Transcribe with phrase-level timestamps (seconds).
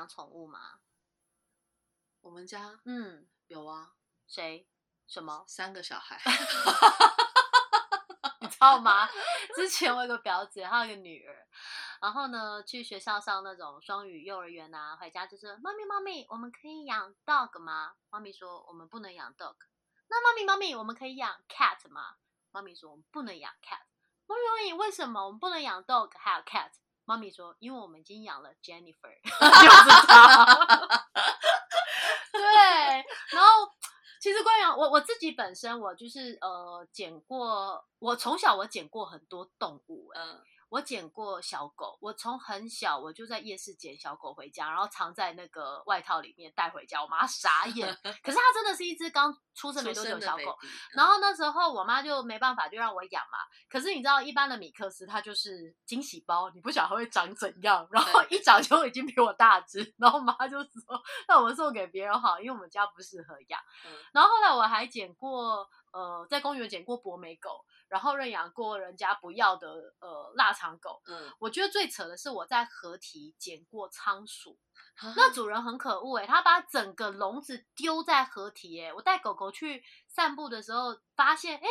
[0.00, 0.78] 养宠物吗？
[2.22, 3.92] 我们家，嗯，有啊。
[4.26, 4.66] 谁？
[5.06, 5.44] 什么？
[5.46, 6.18] 三个小孩。
[8.40, 9.06] 你知道吗？
[9.54, 11.46] 之前我有个表姐，她有个女儿，
[12.00, 17.96] 然后呢，去学校上那种双语幼儿园啊，回家就是妈咪妈咪，我们可以养 dog 吗？
[18.08, 19.56] 妈咪说我们不能养 dog。
[20.08, 22.16] 那妈咪妈咪，我们可以养 cat 吗？
[22.52, 23.82] 妈咪说我们不能养 cat。
[24.26, 26.70] 妈咪妈咪，为什么我们不能养 dog 还有 cat？
[27.10, 30.44] 妈咪说因为我们已经养了 Jennifer， 就是他。
[32.30, 32.40] 对，
[33.32, 33.68] 然后。
[34.22, 40.42] 其实关于我我自己本身，我就是呃捡过，我从小我捡过很多动物，嗯。
[40.70, 47.02] 我捡过小狗，我从很小我就在夜市捡小狗回家，然后藏在那个外套里面带回家。
[47.02, 50.56] 我妈傻眼， 可是它真的是一只刚出生没多久的小狗。
[50.94, 53.38] 然后那时候我妈就没办法，就让我养嘛。
[53.68, 59.92] 可是你知道，一般的米克斯它就是惊喜包，你不晓得会长怎样，然后一长就已经比我大只。
[59.98, 63.60] 然后妈就说：“那我们送给别人好，因为我们家不适合养。”
[64.14, 65.68] 然后后来我还捡过。
[65.92, 69.68] 呃，在公园捡过博美狗，然后认养过人家不要的
[70.00, 71.02] 呃腊肠狗。
[71.06, 74.58] 嗯，我觉得最扯的是我在河堤捡过仓鼠，
[75.16, 81.66] 那主人很可恶哎，他把整个笼子丢在河堤哎，我带狗狗去散步的时候发现哎，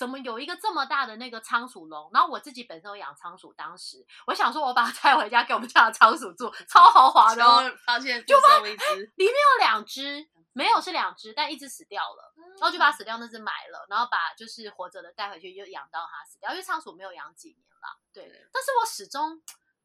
[0.00, 2.08] 怎么有一个这么大的那个仓鼠笼？
[2.10, 7.44] 然后我自己本身有养仓鼠，当时我想说我把它带回家给我们家的仓鼠住，超豪华的，
[7.84, 10.26] 发现就发现里面有两只。
[10.52, 16.50] 没有是两只，但一只死掉了，然后就把死掉那只埋了，然后把就是活着的带回去，就养到它死掉。
[16.50, 18.24] 因为仓鼠没有养几年了，对。
[18.52, 19.40] 但是我始终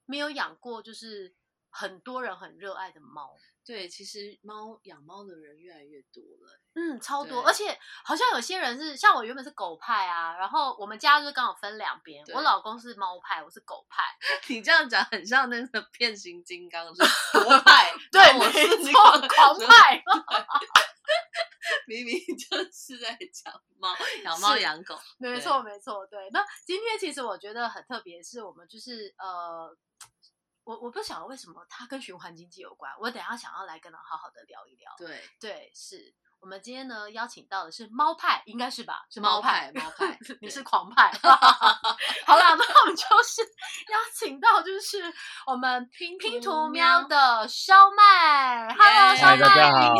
[0.05, 1.35] 没有养过，就是
[1.69, 3.35] 很多人很热爱的猫。
[3.65, 7.41] 对，其实猫养猫的人越来越多了，嗯，超多。
[7.41, 14.03] 而且好像有些人是像我原本是狗派啊，然后我们家就是刚好分两边，我老公是猫派，我是狗派。
[14.53, 17.01] 你这样讲很像那个变形金刚是
[17.43, 20.03] 国派， 对，我是狂派。
[21.87, 26.05] 明明就是在讲猫，养猫养狗，没错没错。
[26.05, 29.75] 对，那今天其实我觉得很特别，是我们就是呃。
[30.65, 34.91] 我我不晓得为什么它跟循环经济有关，我等下想要来跟他好好的聊一聊。
[34.97, 39.05] 对对，是我们今天呢邀请到的是猫派，应该是吧？
[39.07, 41.11] 是猫派，猫派，你是狂派。
[41.21, 43.43] 好啦，那我们就是
[43.93, 45.03] 邀请到就是
[45.45, 48.67] 我们拼拼图喵的烧麦。
[48.73, 49.93] Hello，烧麦，大家好。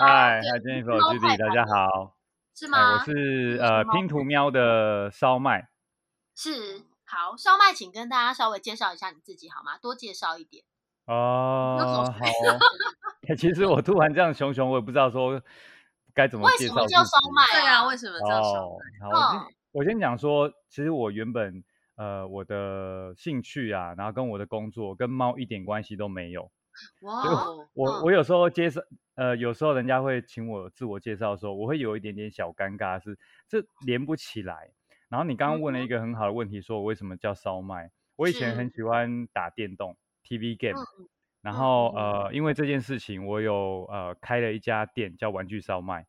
[0.00, 2.14] 嗨，嗨，金手基地，大家好。
[2.54, 2.92] 是吗？
[2.92, 5.70] 我是呃拼图喵的烧麦。
[6.36, 6.89] 是。
[7.10, 9.76] 好，烧麦，请跟大家稍微介绍一下你自己好吗？
[9.78, 10.62] 多介绍一点。
[11.06, 13.34] 哦，好。
[13.36, 15.42] 其实我突然这样熊熊，我也不知道说
[16.14, 16.74] 该怎么介绍。
[16.74, 17.60] 为什么叫烧麦？
[17.60, 18.78] 对啊，为什么叫烧
[19.10, 19.10] 麦？
[19.10, 21.64] 好，我先讲说，其实我原本
[21.96, 26.48] 呃我的兴趣啊，然后跟我的工作跟猫一点关系都没有。
[27.00, 27.24] 哇。
[27.74, 28.80] 我我有时候介绍，
[29.16, 34.70] 呃，有时候人家会请我自我介绍的时候，我会有一点点小尴尬，是这连不起来。
[35.10, 37.90] 然后你刚刚问了一个很好的问题，说我为什么叫烧麦？
[38.16, 40.82] 我以前很喜欢打电动，TV game。
[41.42, 46.06] 然后呃，因为这件事情，我有呃开了一家店，叫玩具烧麦。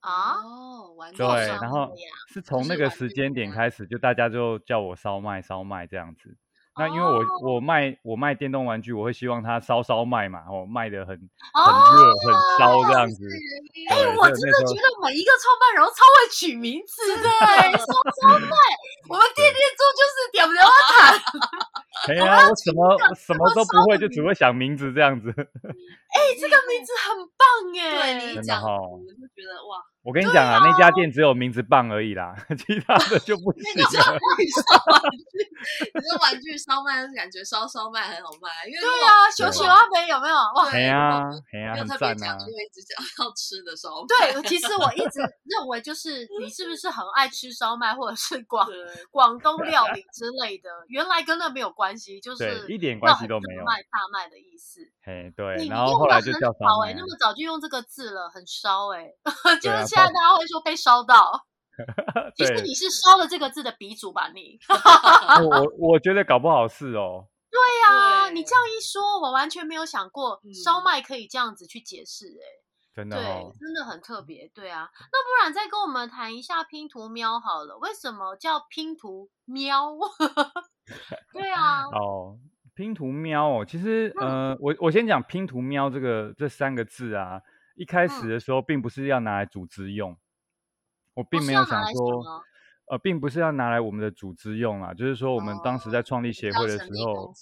[0.00, 1.92] 哦，玩具对，然后
[2.28, 6.36] 是从那个时间点开始，就大家就叫我烧麦烧麦这样子。
[6.78, 7.20] 那因为我
[7.54, 13.28] 我卖我卖电动玩具，我会希望它烧烧卖嘛，哦，卖的很很热很烧这样子。
[13.90, 17.28] 哎，我真的觉得每一个创办人都超会取名字的，
[17.76, 18.56] 烧烧 卖，
[19.10, 22.12] 我们天天做就是屌不了它。
[22.12, 25.28] 哎呀，我什么什么都不会，就只会想名字这样子。
[25.28, 27.46] 哎，这个名 字很棒
[27.78, 29.76] 哎，对你讲，我就觉得哇。
[30.04, 33.62] 我跟你讲啊，那家店只有名字棒而已啦， 其他的就不行。
[33.76, 34.02] 那 玩
[34.36, 35.38] 具烧玩具，
[35.94, 40.34] 你说玩具烧卖，感觉烧烧卖很好卖，因为对啊，熊熊阿肥有没有？
[40.34, 42.36] 哇，对啊，对啊，很赞啊！
[42.40, 44.02] 因为一直讲要吃的烧。
[44.10, 48.66] 对，其实我一直认为，就是你是不是很爱吃烧麦，或者是广
[49.12, 50.68] 广东料理之类的？
[50.88, 54.80] 原来跟那没有关系，就是一点关系都没有，卖大卖的意思。
[55.04, 56.92] 嘿，对，然后后来就叫烧麦。
[56.94, 59.06] 那么早就用这个字了，很烧哎，
[59.62, 59.91] 就是。
[59.92, 61.46] 现在大家会说被烧到，
[62.34, 64.30] 其实你是烧了这个字的鼻祖吧？
[64.34, 64.58] 你，
[65.50, 67.26] 我我觉得搞不好是哦。
[67.52, 72.46] 对呀，你这样一说，我完全没有想过烧麦可以这样子去解释，哎，
[72.94, 73.24] 真的，对，
[73.60, 74.88] 真的很特别，对啊。
[75.12, 79.94] 那不然再跟我们谈一下拼图喵好了，为什么叫拼图喵？
[81.34, 82.38] 对啊，哦，
[82.74, 87.42] 拼图喵哦，其实呃，我我先讲拼图喵这个这三个字啊。
[87.76, 90.16] 一开始的时候，并不是要拿来组织用，
[91.14, 92.24] 我并没有想说，
[92.90, 97.32] 呃，并不是要拿来我们的组织用啊，就是说我们当时在创立协会的时候，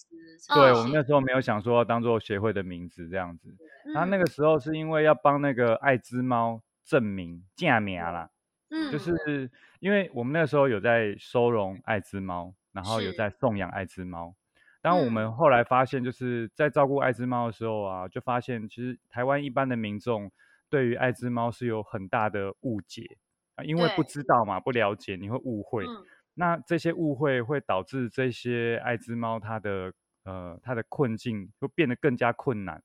[0.54, 3.54] 对我们那时候没有想说要当做协会的名字这样子。
[3.94, 4.18] 然后那。
[4.18, 8.30] 个时候是因为要帮那个爱之猫证明价名啦，
[8.70, 9.50] 嗯，就是。
[9.80, 14.34] 因为我们那时候有在收容爱之猫，然后有在送养爱之猫。
[14.82, 20.32] 当我们后来发现，就是在照顾爱滋猫的时候啊，就发现其实台湾一般的民众
[20.70, 23.18] 对于爱滋猫是有很大的误解。
[23.56, 25.84] 啊，因为不知道嘛，不了解，你会误会。
[26.32, 29.92] 那这些误会会导致这些爱滋猫它的
[30.24, 32.82] 呃它的困境会变得更加困难，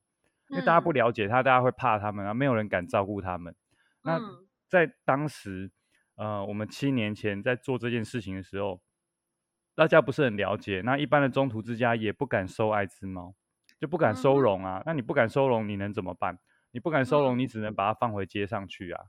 [0.49, 3.55] 因为大家不了解它，大家会怕它们啊，没有人敢照顾它们。
[4.01, 4.19] 那
[4.67, 5.71] 在当时，
[6.15, 8.81] 呃，我们七年前在做这件事情的时候。
[9.75, 13.35] 大家不是很了解，那一般的中途之家也不敢收艾滋猫，
[13.79, 14.81] 就不敢收容啊。
[14.85, 16.39] 那你不敢收容，你能怎么办？
[16.71, 19.03] 你不敢收容，你只能把它放回街上去啊。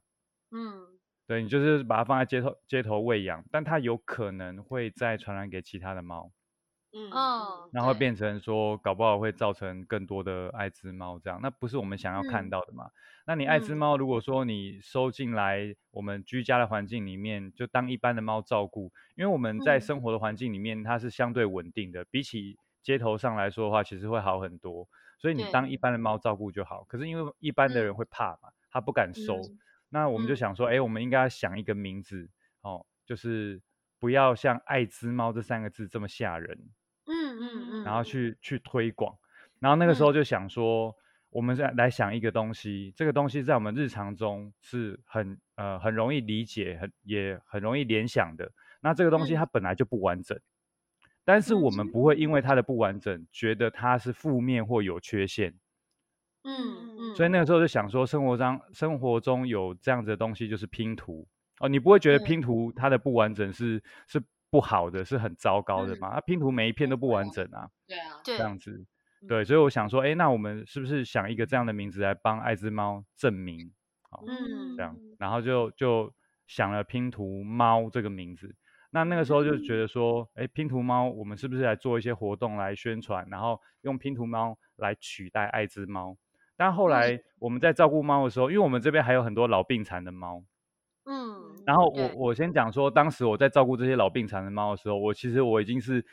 [0.50, 6.32] 嗯，对你就是把它放在街头街头喂养，但它有可能会再传染给其他的猫。
[7.12, 12.90] 嗯，然后变成说，搞不好会造成更多的艾滋猫这样，那不是我们想要看到的嘛？
[13.26, 24.88] 那你艾滋猫，如果说你收进来我们居家的环境里面，就当一般的猫照顾，因为我们在生活的环境里面它是相对稳定的，比起街头上来说的话，其实会好很多。
[25.18, 26.84] 所以你当一般的猫照顾就好。
[26.84, 29.40] 可是因为一般的人会怕嘛，他不敢收，
[29.88, 32.28] 那我们就想说，哎，我们应该要想一个名字
[32.60, 33.60] 哦，就是
[33.98, 36.56] 不要像艾滋猫这三个字这么吓人。
[37.38, 39.14] 嗯嗯嗯，然后去去推广，
[39.58, 40.94] 然后那个时候就想说，
[41.30, 48.50] 我们在来想一个东西，这个东西在我们日常中是很呃很容易理解，很也很容易联想的。
[48.80, 50.38] 那这个东西它本来就不完整，
[51.24, 55.54] 但是我们不会因为它的不完整，觉得它是负面或有缺陷。
[56.44, 61.26] 嗯嗯，所以那个时候就想说，生活中生活中有这样子的东西，就是拼图。
[61.58, 64.22] 哦，你不会觉得拼图它的不完整是是。
[64.56, 66.14] 不好的是很糟糕的嘛？
[66.14, 67.68] 那拼图每一片都不完整啊。
[67.86, 68.86] 对啊，这样子，
[69.28, 73.70] 对，所以我想说，哎，那我们是不是想一个这样的名字来帮爱之猫证明？
[74.08, 76.10] 好，嗯这样，然后就就
[76.46, 78.56] 想了拼图猫这个名字。
[78.92, 86.16] 那那个时候就觉得说，哎，拼图猫，我们是不是来做一些活动来宣传，然后用拼图猫来取代爱之猫？
[86.56, 90.42] 但后来我们在照顾猫的时候，因为我们这边还有很多老病残的猫。
[91.06, 96.04] 嗯，然后我我先讲说，当时我在照顾这些老病残的猫的时候，我其实我已经是，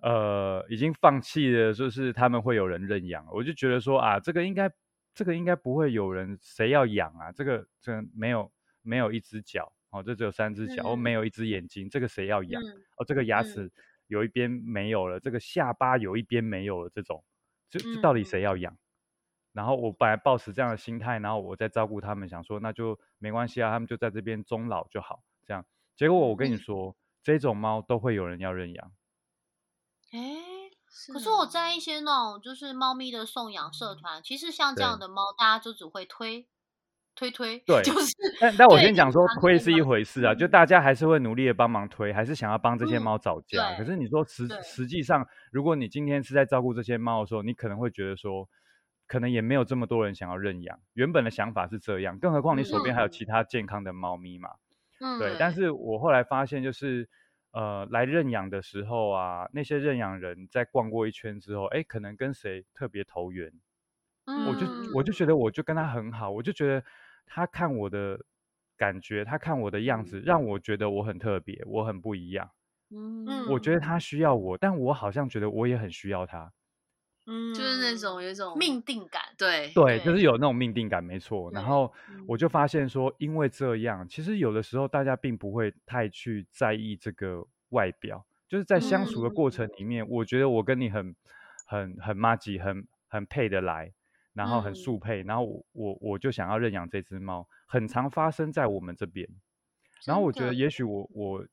[0.00, 4.70] 呃，已经放弃了，就是他们会有人认养，我就觉得说啊，这个应该，
[5.14, 12.62] 这个应该不会有人谁要养啊，这个这没有没有一只脚哦，这只有三只脚，哦，没有一只眼睛，这个谁要养？
[12.96, 13.70] 哦，这个牙齿
[14.06, 17.22] 有一边没有了，这个下巴有一边没有了，这种，
[17.68, 18.74] 这这到底谁要养？
[19.52, 25.22] 然后我本来抱持这样的心态，然后我在照顾他们，想说那就没关系啊，他们就在这边终老就好。
[25.44, 25.64] 这样，
[25.96, 28.92] 结果我跟你说，这种猫都会有人要认养。
[30.12, 30.18] 哎，
[31.12, 36.46] 可是我在一些那种就是猫咪的送养社团，其实像这样的猫，大家就只会推
[37.14, 37.58] 推推。
[37.66, 38.12] 对，就是。
[38.40, 43.74] 但但我先讲说，推是一回事啊，就大家还是会努力的帮忙推，还是想要帮这些猫找家。
[43.76, 48.48] 可是你说实实际上，如果你今天是在照顾这些猫的时候，你可能会觉得说。
[49.08, 54.50] 可能也没有这么多人想要认养，原本的想法是这样，更何况你手边还有其他健康的猫咪嘛。
[55.00, 55.34] 嗯，对。
[55.38, 57.08] 但是我后来发现，就是
[57.52, 63.50] 呃，来认养的时候啊，那些认养人在逛过一圈之后，哎，可能跟谁特别投缘，
[64.26, 66.84] 我就我就觉得我就跟他很好，我就觉得
[67.24, 68.20] 他看我的
[68.76, 72.50] 感觉，他看我的样子，让我觉得我很特别，我很不一样。
[72.90, 76.52] 嗯，我觉得他需要我，但我好像觉得我也很需要他。
[77.30, 81.50] 嗯，就是那种有一种命定感，对对，就是有那种命定感，没错。
[81.52, 81.92] 然后
[82.26, 91.14] 我就发现说，因为这样，其实有的时候大家并不会太去在意这个外表，就是在相处的过程里面，我觉得我跟你很
[91.66, 93.92] 很很妈吉，很很配得来，
[94.32, 99.28] 然后很速配，然后我我我就想要认养这只猫，很常发生在我们这边。
[100.06, 101.46] 然后我觉得，也许我我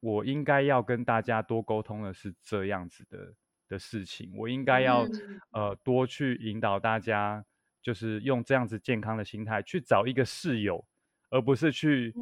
[0.00, 3.34] 我应该要跟大家多沟通的是这样子的。
[3.68, 5.06] 的事情，我应该要
[5.52, 7.44] 呃多去引导大家，
[7.80, 10.84] 就是用这样子健康的心态去找一个室友，
[11.30, 12.14] 而不是去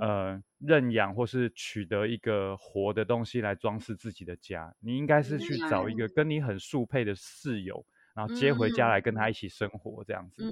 [0.00, 4.74] 呃认养或是取得一个活的东西来装饰自己的家。
[4.80, 10.44] 你应该是去找一个跟你很速配的室友，然后接回家来跟他一起生活这样子。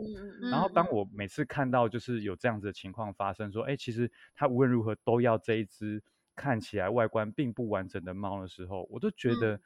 [0.51, 6.03] 然后当我每次看到就是有这样子的情况发生，说哎，其实他无论如何都要这一只
[6.35, 9.61] 看起来外观并不完整的猫的时候，我都觉得。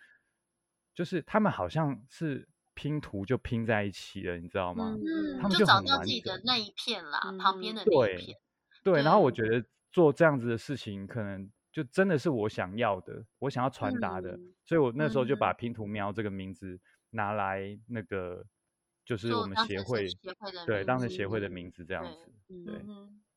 [1.00, 4.94] 就是他们好像是拼图就拼在一起了，你知道吗？
[4.98, 8.36] 嗯，他们就找到自己的那一片啦，旁边的那一片。
[8.84, 16.78] 对，然后我觉得做这样子的事情，可能就真的是我想要的，我想要传达的，所以我那时候就把拼图喵这个名字
[17.12, 18.44] 拿来那个，
[19.02, 22.74] 就是我们协会协会的对当成协会的名字这样子，对。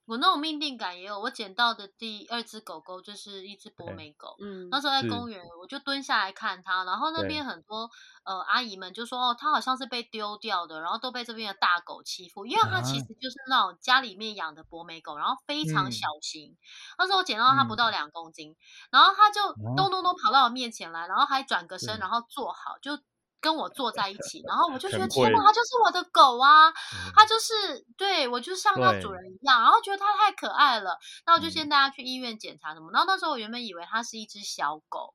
[0.06, 4.36] 我那种命定感也有，我捡到的第二只狗狗就是一只博美狗。
[4.42, 7.90] 嗯，那时候在公园，我就蹲下来看它，然后那边很多
[8.26, 16.58] 呃阿姨们就说，哦，它好像是被丢掉的，然后都被这边的大狗欺负，因为它其实就是那种家里面养的博美狗，然后非常小型。
[16.98, 18.56] 那时候我捡到它不到两公斤，
[18.92, 23.00] 然后它就咚咚咚跑到我面前来，然后还转个身，然后坐好就。
[23.44, 26.72] 跟我坐在一起，然后我就觉得天哪，它就是我的狗啊，
[27.14, 32.90] 它就是对我就像它主人一样，然后觉得它太可爱了，那我就先带它去医院检查什么。
[32.94, 35.14] 然后那时候我原本以为它是一只小狗，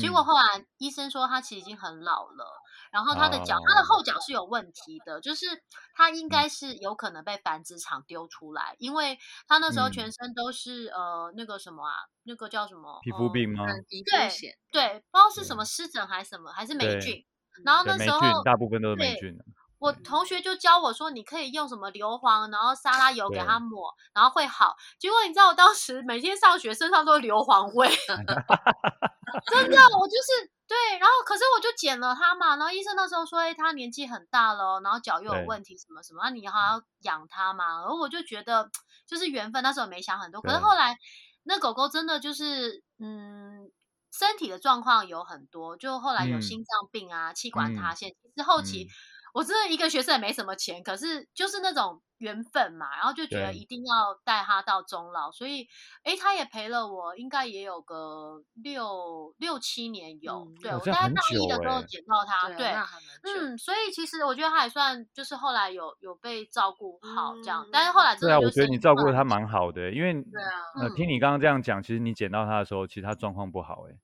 [0.00, 2.46] 结果后来医生说它其实已经很老了，
[2.90, 5.46] 然后它的脚，它的后脚是有问题的，就是
[5.94, 13.66] 它应该是有可能被繁殖场丢出来，因为它那时候全身都是呃那个什么啊，那个叫什么皮肤病吗？
[14.06, 14.30] 对
[14.72, 17.22] 对，不知道是什么湿疹还是什么，还是霉菌。
[17.62, 19.38] 然后那时候大部分都是霉菌。
[19.78, 24.74] 我同学就教我说，你可以用什么硫磺，然后沙拉油给它抹，然后会好。
[24.98, 27.86] 结果你知道，我当时每天上学身上都是硫磺味，
[29.52, 30.98] 真的，我就是对。
[30.98, 37.80] 然后可是我就捡了它嘛，然后医生那时候说，哎，它年纪很大了，然后脚又有问题，什么什么，那你还要养它嘛？
[37.80, 38.70] 然后我就觉得
[39.06, 40.40] 就是缘分，那时候没想很多。
[40.40, 40.96] 可是后来
[41.42, 43.70] 那狗狗真的就是嗯。
[44.16, 48.10] 身体的状况有很多，就后来有心脏病啊、气管塌陷。
[48.10, 48.86] 其实后期
[49.34, 55.66] 我真的一个学生也没什么钱，可是就是那种缘分嘛，然后就觉得一定要带他到终老，所以
[56.04, 60.46] 哎，他也陪了我，应该也有个六六七年有。
[60.62, 62.72] 对我在大一的时候捡到他，对，
[63.22, 73.98] 嗯，所以其实我觉得他也算就是后来有有被照顾好这样，但是后来对啊，我觉得你照顾的他蛮好的，因为对啊，呃，听你刚刚这样讲，其实你捡到他的时候，其实他状况不好，哎。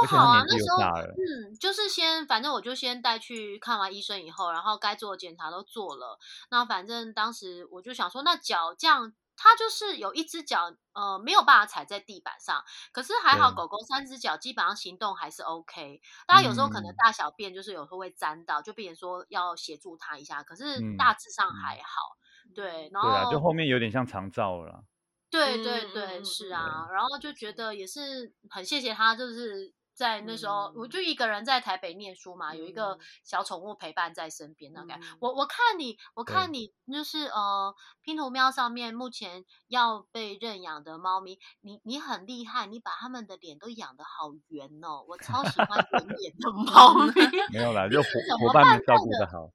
[0.00, 6.18] 不好啊，那时候嗯，就是先反正我就先带去看完医生以后，然后该做的检查都做了。
[6.50, 16.00] 那反正当时我就想说，那脚这样，它就是有一只脚呃没有办法踩在地板上，可是还好狗狗三只脚基本上行动还是 OK。
[16.26, 20.64] 大家有时候可能大小便就是有时候会沾到，就变成说要协助它一下，可是
[20.96, 22.16] 大致上还好。
[22.54, 24.84] 对，然后对啊，就后面有点像肠照了。
[25.30, 29.72] 对对对，是啊，然后就觉得也是很谢谢他，就是。
[30.00, 34.72] 在那时候，我就一个人在台北念书嘛，有一个小宠物陪伴在身边。
[34.72, 47.12] 那感我我看你，我看你就是呃，拼图喵上面目前要被认养的猫咪，你你很厉害，你把他们的脸都养的好圆哦，我超喜欢圆 脸的猫咪。
[47.52, 48.08] 没有啦，就伙
[48.40, 49.50] 伙伴们照顾的好。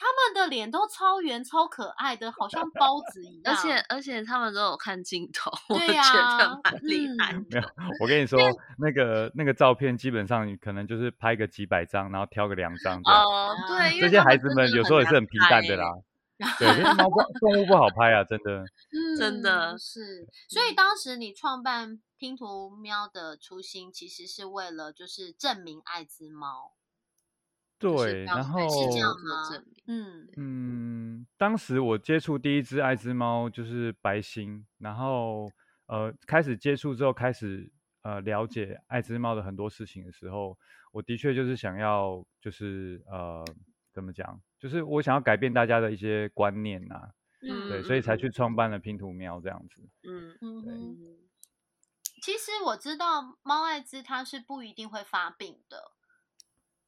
[0.00, 3.54] 他们的脸都超圆、超可爱的，好像包子一样。
[3.54, 7.34] 而且而且他们都有看镜头，我觉得蛮厉害。
[7.34, 7.62] 没有，
[8.00, 8.40] 我跟你 说，
[8.78, 12.98] 那个那个照片基本上可能就是拍个几百张，然后挑个两张。
[13.04, 15.86] 哦，对，这些孩子们有时候也是很皮蛋的啦。
[16.58, 17.04] 对，猫
[17.38, 18.64] 动物不好拍啊，真的。
[18.90, 20.26] 嗯，真的是。
[20.48, 26.72] 所以当时你创办拼图喵的初心，其实是为了就是证明爱之猫。
[27.80, 35.50] 对，然后是这样吗嗯嗯，当时我接触第一只爱之猫就是白星，然后
[35.86, 37.72] 呃开始接触之后，开始
[38.02, 40.56] 呃了解爱之猫的很多事情的时候，
[40.92, 43.42] 我的确就是想要就是呃
[43.92, 47.10] 怎么讲，就是我想要改变大家的一些观念呐，
[47.40, 51.16] 对，所以才去创办了拼图喵这样子，嗯嗯嗯。
[52.22, 55.92] 其实我知道猫艾滋它是不一定会发病的。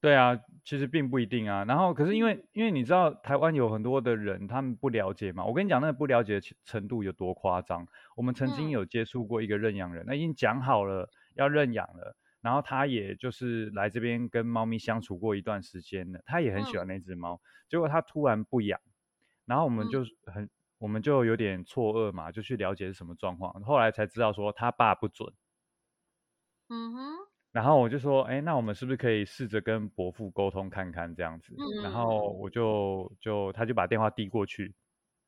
[0.02, 1.64] 对啊，其实并不一定啊。
[1.64, 5.44] 然后，可是因为因为你知道台湾有很多的人，他们不了解嘛。
[5.44, 7.86] 我跟你讲，那个不了解的程度有多夸张。
[8.16, 17.40] 我们曾经有接触过一个认养人，那已经讲好了要认养了，然后他也就是来这边跟猫咪相处过一段时间了，他也很喜欢那只猫。
[17.68, 18.80] 结果他突然不养，
[19.46, 23.62] 然后我们就很我们就有点错愕嘛，就去了解是什么状况。
[23.62, 25.32] 后来才知道说他爸不准。
[26.70, 27.31] 嗯哼。
[27.52, 31.54] 然后我就说，哎，那我们是不是可以试着跟伯父沟通看看这样子？
[31.82, 34.74] 然后我就就他就把电话递过去，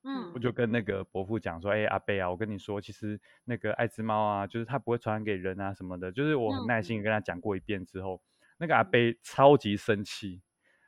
[0.05, 8.23] 嗯，我就跟那个伯父讲说，哎，阿贝啊，我跟你说，其实那个艾滋猫啊，就是它不会传染给人啊什么的，就是我很耐心跟他讲过一遍之后，
[8.57, 10.41] 那个阿贝超级生气，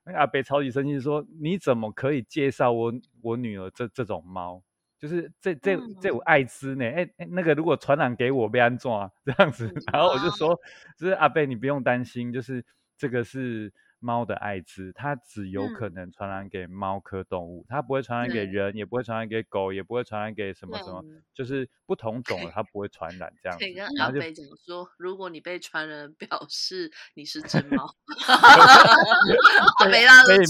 [0.07, 4.62] 那个阿贝超级生气说，你怎么可以介绍我我女儿这这种猫？
[4.99, 9.11] 就是这这这我艾滋呢，哎哎，那个如果传染给我被安装啊？
[9.25, 10.59] 这样子，然后我就说，
[10.97, 12.65] 就是阿贝你不用担心，就是
[12.97, 13.73] 这个是。
[13.99, 21.03] 猫的艾滋，它只有可能传染给猫科动物，它不会传染给人，也不会传染给狗，也不会传染给什么什么，
[21.35, 23.59] 就是不同种的它不不会传染这样。
[23.59, 27.95] 可以跟阿北讲说，如果你被传染，表示你是只猫。
[29.88, 30.05] 被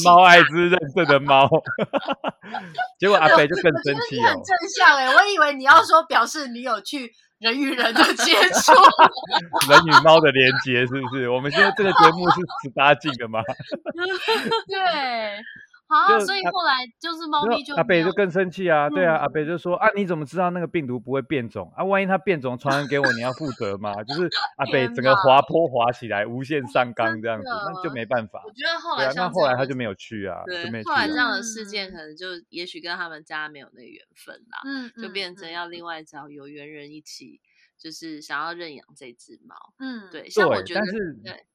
[0.05, 1.49] 猫艾滋认证的猫，
[2.99, 4.31] 结果阿北就更生气了。
[4.31, 7.13] 很正向哎，我以为你要说表示你有去。
[7.39, 8.73] 人与人的接触，
[9.71, 11.29] 人与猫的连接，是不是？
[11.29, 13.41] 我们现在这个节目是十八禁的吗？
[14.69, 14.77] 对。
[15.89, 21.85] 好，所以后来就是猫咪就阿北就更生气啊，对啊，阿北就说啊，你怎么知道那个病毒不会变种啊？
[21.85, 23.95] 万一它变种传染给我，你要负责吗？
[24.03, 28.43] 就是阿北整个滑坡滑起来，无限上纲这样子，那就没办法。
[28.45, 37.41] 我觉得后来那后来他就没有去啊，对，后来这样的事件可能就也许跟他们家没有那个缘分啦，嗯，就变成要另外找有缘人一起，
[37.79, 40.81] 就是想要认养这只猫，嗯，对，像我觉得
[41.23, 41.47] 对。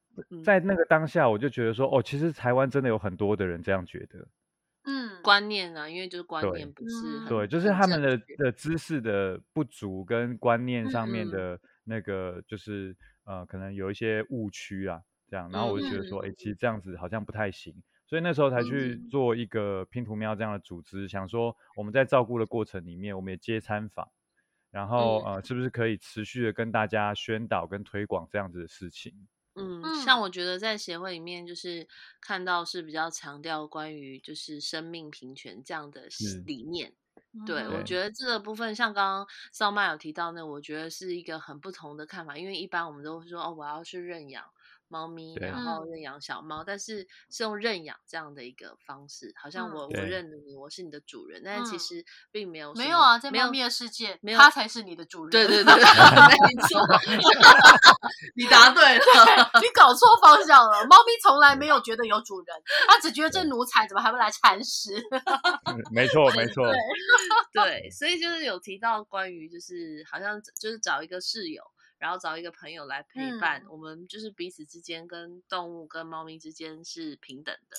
[0.43, 4.27] 在那个当下，我就觉得说，哦，其实台湾真的有很多的人这样觉得。
[4.83, 14.99] 嗯，观念啊，因为就是观念不是对，就是他们的的知识的不足跟观念上面的那个，就是呃，可能有一些误区啊，
[15.29, 15.47] 这样。
[15.51, 17.71] 然后我就觉得说，哎，其实这样子好像不太行，
[18.07, 24.09] 所以那时候才去做一个拼图喵这样的组织，想说我们在照顾的过程里面，我们也接参访，
[24.71, 29.13] 然后呃，是不是可以持续的跟大家宣导跟推广这样子的事情。
[29.55, 31.87] 嗯，像我觉得在协会里面，就是
[32.21, 36.07] 看到是比较强调关于就是生命平权这样的
[36.45, 36.93] 理念。
[37.45, 44.43] 对我觉得这个部分，像刚刚少麦有提到那，我觉得是一个很不同的看法，因为一般我们都会说哦，我要去认养。
[44.91, 55.31] 猫咪，然后认养小猫，但是是用认养这样的一个方式，好像我我认了你，我是你的主人，但是其实并没有没有啊，在猫咪的世界，它才是你的主人。
[55.31, 56.81] 对对对， 没错，
[58.35, 60.85] 你答对了， 你搞错方向了。
[60.85, 62.47] 猫咪从来没有觉得有主人，
[62.87, 65.01] 它只觉得这奴才怎么还会来铲屎。
[65.91, 66.69] 没错没错，
[67.53, 71.63] 对，所以就是有提到关于就是好像就是找一个室友。
[72.01, 77.77] 然后找一个朋友来陪伴，我们就是彼此之间跟动物跟猫咪之间是平等的，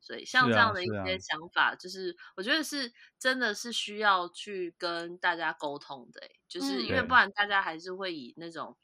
[0.00, 1.18] 所以像这样的一些。
[1.18, 8.76] 想法，就是我觉得是真的是需要去跟大家沟通的，就是因为不然大家还是会以那种，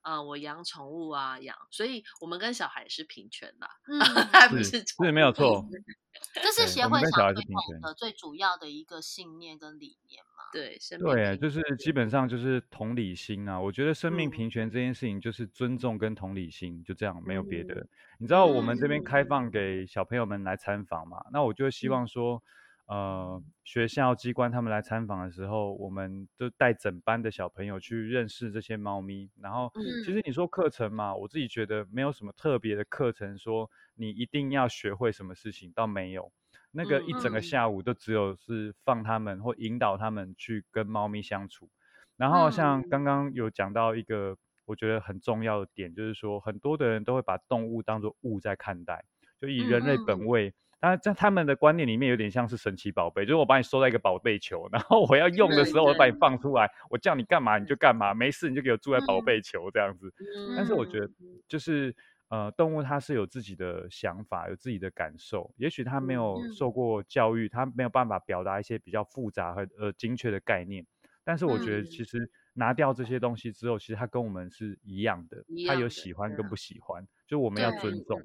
[0.00, 4.00] 呃，我养宠物啊养，所以我们跟小孩是平权的，嗯，
[4.48, 5.62] 不是是没有错，
[6.42, 10.24] 这是协会想推广的最主要的一个信念跟理念。
[10.52, 13.60] 对，对，就是基本上就是同理心啊。
[13.60, 17.86] 我觉得生命平权这件事情就是尊重跟同理心，就这样，没有别的。
[18.18, 21.22] 你知道我们这边开放给小朋友们来参访嘛？
[21.32, 22.42] 那我就希望说，
[22.86, 29.30] 呃，学校机关他们来参访的时候，我们就带整班的小朋友去认识这些猫咪。
[29.40, 29.70] 然后，
[30.04, 36.32] 其实你说课程嘛，我自己觉得没有什么特别的课程，说你一定要学会什么事情，倒没有。
[36.70, 41.68] 那个一整个下午都只有是放他们或引导他们去跟猫咪相处，
[42.16, 49.02] 然后像刚刚有讲到一个我觉得很重要的点，就是说很多的人都会把动物当作物在看待，
[49.40, 60.12] 就以人类本位，当然在他们的观念里面有点像是神奇宝贝，就是我把你收在一个宝贝球，然后我要 用的时候我把你放出来，我叫你干嘛你就干嘛，没事你就给我住在宝贝球这样子。
[60.54, 61.10] 但是我觉得
[61.48, 61.96] 就是。
[62.28, 65.54] 呃，动物它是有自己的想法，有自己的感受。
[65.56, 70.86] 也许它没有受过教育，它没有办法表达一些比较复杂和呃精确的概念。
[71.24, 75.42] 但是我觉得，其实拿掉这些东西之后，其实它跟我们是一样的。
[75.66, 78.20] 它有喜欢跟不喜欢，就我们要尊重。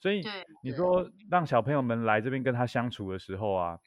[0.00, 0.22] 所以
[0.62, 3.78] 你说让小朋友们来这边跟他相处的时候啊，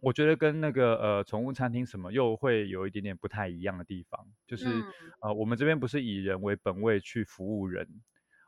[0.00, 4.66] 我觉得跟那个呃宠物餐厅什么又会有一点点不太一样的地方，就是
[5.20, 7.86] 呃我们这边不是以人为本位去服务人。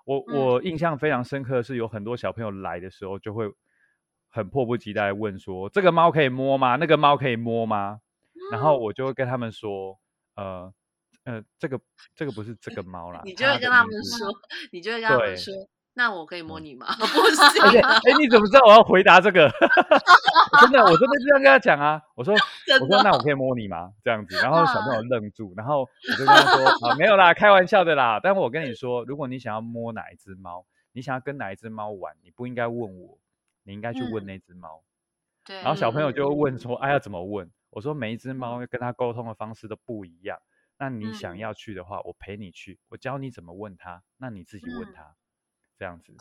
[0.08, 3.44] 我我印象非常深刻的是，有很多小朋友来的时候就会
[4.30, 6.76] 很迫不及待问说：“这个猫可以摸吗？
[6.76, 8.00] 那个猫可以摸吗？”
[8.50, 9.98] 然后我就会跟他们说
[10.36, 10.72] ：“呃
[11.24, 11.78] 呃，这个
[12.16, 14.28] 这个不是这个猫啦。”你就会跟他们说，
[14.72, 15.52] 你就会跟他们说。
[15.98, 16.86] 那我可以摸你吗？
[16.96, 19.50] 不是，哎，你怎么知道我要回答这个？
[20.62, 22.00] 真的，我真的这样跟他讲啊。
[22.14, 22.32] 我说，
[22.80, 23.92] 我说，那我可以摸你吗？
[24.04, 28.20] 这样子，然后小朋友愣住，然后我就跟他说，啊，没有啦，开玩笑的啦。
[28.22, 33.18] 但我跟你说，如果你想要摸哪一只猫，你想要跟哪一只猫玩，你不应该问我，
[33.64, 34.84] 你应该去问那只猫。
[35.44, 35.56] 对。
[35.56, 37.50] 然后小朋友就会问说，哎，要怎么问？
[37.70, 40.38] 我说，每一只猫跟它沟通的方式都不一样。
[40.78, 45.16] 那你想要去的话，我陪你去，我教你怎么问它，那你自己问它。
[45.78, 46.12] 这样子，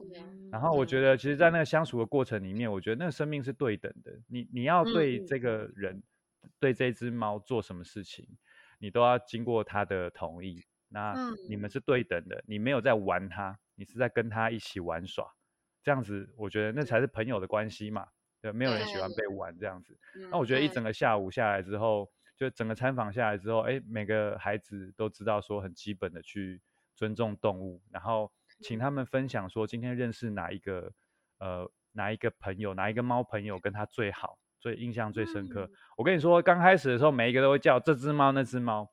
[0.51, 4.15] 然后我觉得，其实，在那个相处的过程里面，我觉得那个生命是对等的。
[4.27, 6.03] 你你要对这个人，
[6.59, 8.27] 对这只猫做什么事情，
[8.77, 10.63] 你都要经过他的同意。
[10.89, 11.15] 那
[11.49, 15.27] 你们是对等的，你没有在玩它，你是在跟他一起玩耍。
[15.81, 18.07] 这样子，我觉得那才是朋友的关系嘛。
[18.39, 19.97] 对，没有人喜欢被玩这样子。
[20.29, 26.61] 那我觉得一整个下午下来之后，就整个参访下来之后，哎，每个孩子都知道说很基本的去
[26.95, 28.31] 尊重动物，然后。
[28.61, 30.91] 请他们分享说，今天认识哪一个
[31.39, 35.69] 呃哪一个朋友，哪一个猫朋友跟他最好，最印象最深刻。
[35.95, 38.89] 我跟你说，刚开始的时候，每一个都会叫这只猫那只猫，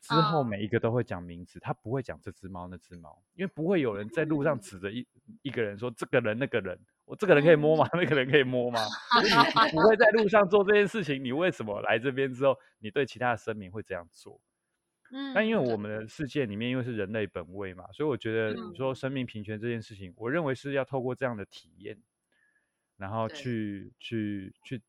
[0.00, 5.06] 之后每一个都会讲名字，他不会讲这只猫那只猫，因为不会有人在路上指着一
[5.42, 7.88] 一个人说这个人那个人，我这个人可以摸吗？
[7.94, 8.80] 那个人可以摸吗？
[9.22, 14.40] 你不会在路上做这件事情，你为什么来这边之后，你对其他的生命会这样做？
[15.34, 15.76] 但因为我。
[15.82, 22.00] 们的世界里面，因为是人类本位嘛，所以我觉得你说生命平权这件事情，我认为是要透过这样的体验，
[22.98, 24.80] 然后去去去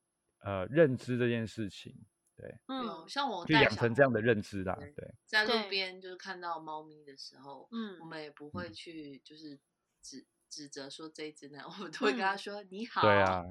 [0.41, 1.95] 呃认知这件事情，
[2.35, 5.45] 对，嗯，像我就养成这样的认知啦，对，在。
[5.45, 9.59] 路边就是看到猫咪的时候，嗯，我们也不会去就是
[9.99, 10.27] 指。
[10.53, 13.01] 指责说这一只呢， 我们都会跟他说你好。
[13.01, 13.43] 对啊，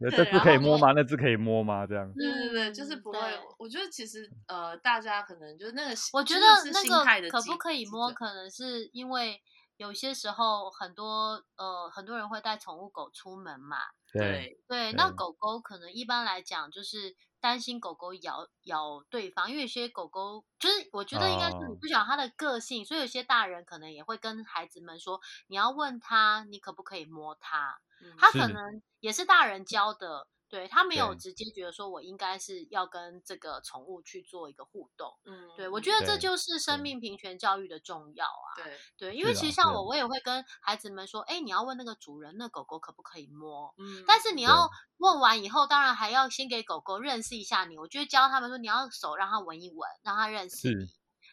[0.10, 0.92] 这只可以摸吗？
[0.96, 1.86] 那只可以摸吗？
[1.86, 2.10] 这样。
[2.14, 3.18] 对对对，就是不会。
[3.58, 6.40] 我觉得其实呃，大家可能就是那个，我觉得
[6.72, 9.42] 那个可不可以摸，可能是因为
[9.76, 13.76] 有些时候很多呃很多人会带宠物狗出门嘛。
[14.12, 17.14] 对对，那狗狗可能一般来讲就是。
[17.40, 27.80] 担心狗狗咬咬对方，因为有些狗狗就是我觉得应该是你不晓得它的个性，所以有些大人可能也会跟孩子们说，你要问他你可不可以摸它，
[28.18, 30.28] 他可能也是大人教的。
[30.50, 35.16] 对他没有直接觉得说，我应该是要跟这个宠物去做一个互动。
[35.24, 38.48] 嗯，对，我觉得这就是生命平权教育的重要啊。
[38.56, 43.72] 对对，因为其实像我，我也会跟孩子们说，哎，你要问那个主人，那狗狗可不可以摸？
[43.78, 47.78] 嗯，但是你要问完以后，当然还要先给狗狗认识一下你。
[47.78, 50.86] 我就教他们说，你要手让它闻一闻，让它认识你。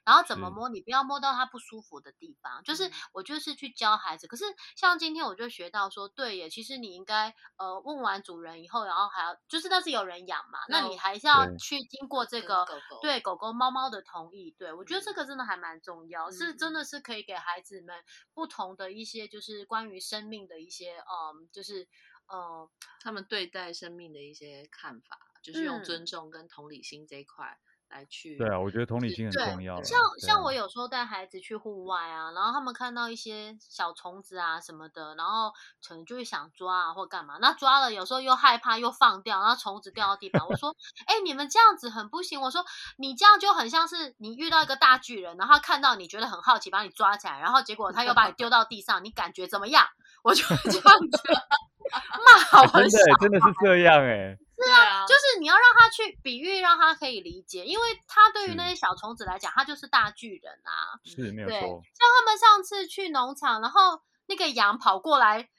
[0.07, 0.69] 然后怎么摸？
[0.69, 2.63] 你不要摸到它不舒服的地方。
[2.63, 4.25] 就是我就是去教孩子。
[4.25, 4.45] 可是
[4.77, 12.65] 像今天我就学到说，对耶，其实你应该呃问完主人以后，然后还要就是那是有人养嘛，那你还是要去经过这个
[13.01, 14.55] 对狗狗猫猫的同意。
[14.57, 18.01] 对我觉得这个真的还蛮重要，是真的是可以给孩子们
[18.33, 21.85] 不同的一些就是关于生命的一些嗯，就是
[22.27, 22.69] 呃
[23.01, 27.59] 他们对待生命的一些看法，就是用尊重跟同理心这一块。
[27.89, 29.81] 来去对啊，我觉得同理心很重要。
[29.81, 35.51] 像像我有时候带孩子去户外啊，然后他们看到一些小虫子啊什么的，然后
[35.87, 37.37] 可能就会想抓啊或干嘛。
[37.39, 40.45] 那抓了有时候又害怕又放掉，然后虫子掉到地板。
[40.47, 40.75] 我说
[41.07, 42.65] ：“哎，你们这样子很不行。”我说
[42.99, 49.85] ：“你这样就很像是你遇到一个大巨人，然后看到你觉得很好奇，把你抓起来，然后结果他又把你丢到地上，你感觉怎么样？”
[50.23, 51.21] 我就这样子
[52.25, 54.37] 骂好真的真的是这样哎。
[54.63, 60.97] 是啊，就是你要让他去比喻，让他可以理解，因为他对于那些小虫子来讲，他就是大巨人啊。
[61.03, 61.57] 是没有错。
[61.57, 65.49] 像他们上次去农场，然后那个羊跑过来。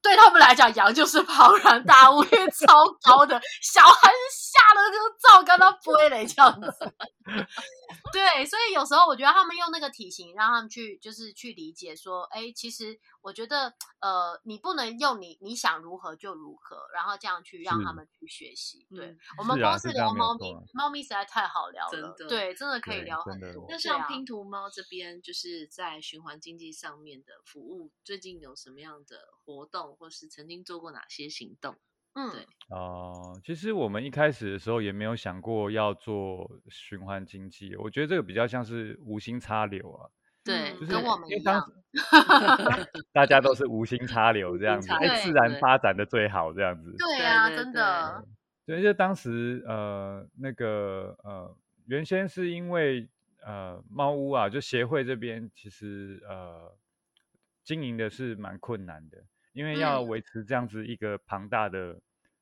[0.00, 6.70] 对他们来讲，羊就是庞然大物，因为超高的，小孩吓得就照跟他飞嘞这样子。
[8.12, 18.86] 对，所以有时候我觉得他们用那个体型，让他们去就是去理解说，哎，其实我觉得呃，你不能用你你想如何就如何，然后这样去让他们去学习。
[18.94, 23.66] 对我们光是聊猫咪，猫咪实在太好聊了，对，真的可以聊很多。
[23.68, 29.96] 那像拼图猫这边，就是在循环经济上面的服务，最近有什么样的活动？
[29.96, 31.76] 或是曾经做过哪些行动？
[32.18, 40.10] 嗯，对哦，其实我们一开始的时候也没有想过要做循环经济，我觉得这个比较像是无心插柳啊。
[40.44, 41.62] 对，就是跟我们一样，
[43.12, 46.92] 大家都是无心插柳这样子，哎，自然发展的最好这样子。
[46.98, 48.24] 对啊，真的。
[48.66, 53.08] 对，就当时呃那个呃，原先是因为
[53.44, 56.74] 呃猫屋啊，就协会这边其实呃
[57.62, 59.18] 经营的是蛮困难的，
[59.52, 62.00] 因为要维持这样子一个庞大的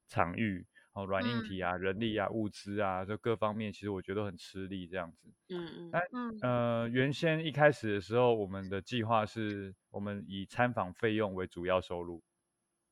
[0.09, 0.67] 场域。
[0.97, 5.29] 哦，软硬体啊，人力啊，物资啊，就各方面，其实我觉得很吃力这样子。
[5.51, 5.91] 嗯嗯。
[5.93, 6.03] 但
[6.41, 12.23] 呃，原先一开始的时候，我们的计划是我们以参访费用为主要收入。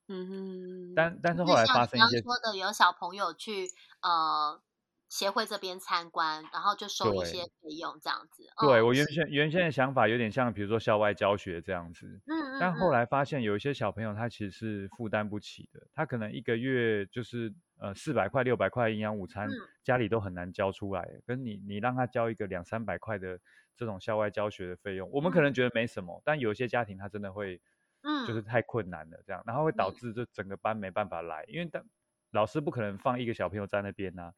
[0.09, 0.95] 嗯哼。
[0.95, 2.21] 但但是后来发生一些。
[2.21, 3.69] 说的有小朋友去
[4.03, 4.61] 呃。
[5.09, 8.43] 协会这边参观，然后就收一些费用这样子。
[8.61, 12.21] 对我原先原先的想法有点像，比如说校外教学这样子。
[12.27, 12.59] 嗯嗯。
[12.59, 19.49] 但后来发现有一些小朋友他其实是负担不起的，他可能一个月就是呃四百块六百块营养午餐，
[19.85, 21.09] 家里都很难交出来。
[21.27, 23.39] 跟你你让他交一个两三百块的
[23.77, 27.61] 这种校外教学的费用，我们可能觉得没什么，但有些家庭他真的会，
[28.03, 31.85] 嗯，就是太困难了这样，然后会导致就整个班没办法来，因为当
[32.33, 34.33] 老师不可能放一个小朋友在那边呐。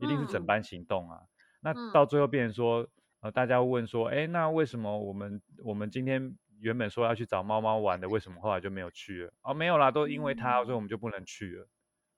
[0.00, 1.20] 一定是整班行动啊！
[1.60, 2.88] 那到最后变成说，
[3.20, 9.32] 呃，大家问说，哎，那为什么我们我们今天原本说要去找猫猫玩的，为什么后来就没有去了？
[9.42, 11.68] 哦，没有啦，都因为他，所以我们就不能去了。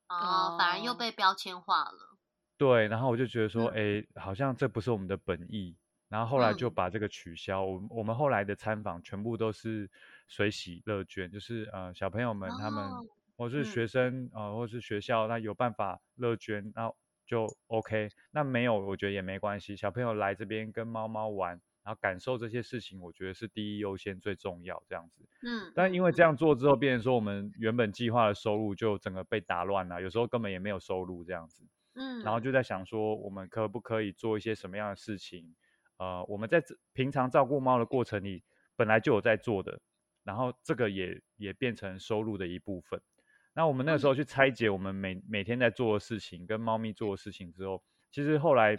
[0.09, 2.17] 哦，反而又被标签化了。
[2.57, 5.77] 对，然后我就觉得说，哎，好像这不是我们的本意，
[6.09, 7.65] 然后后来就把这个取消。
[7.65, 9.91] 我我们后来的参访全部都是
[10.29, 12.89] 随喜乐捐，就是呃小朋友们他们
[13.37, 16.97] 或是学生啊，或是学校，那有办法乐捐，然后。
[17.33, 19.75] 就 OK，那没有，我觉得也没关系。
[19.75, 25.27] 小朋友来这边跟猫猫玩，然后感受这些事情，我觉得是第一优先最重要这样子。
[25.43, 31.67] 嗯，但因为这样做之后，变成说我们原本计划的收入就整个被打乱了，有时候根本也没有收入这样子。
[31.95, 35.55] 嗯，然后就在想说，我们可不可以做一些什么样的事情？
[35.97, 38.45] 呃，我们在平常照顾猫的过程里，
[38.77, 39.81] 本来就有在做的，
[40.23, 43.01] 然后这个也也变成收入的一部分。
[43.55, 48.77] 那我们那个时候去拆解我们每每天在做的事情，跟猫咪做的事情之后，其实后来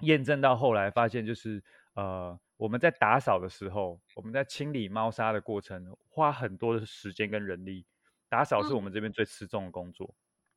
[0.00, 1.62] 验证到后来发现，就是
[1.94, 7.86] 呃我们在打扫的时候，我们在清理猫砂的过程，花很多的时间跟人力。
[8.28, 10.14] 打扫是我们这边最吃重的工作。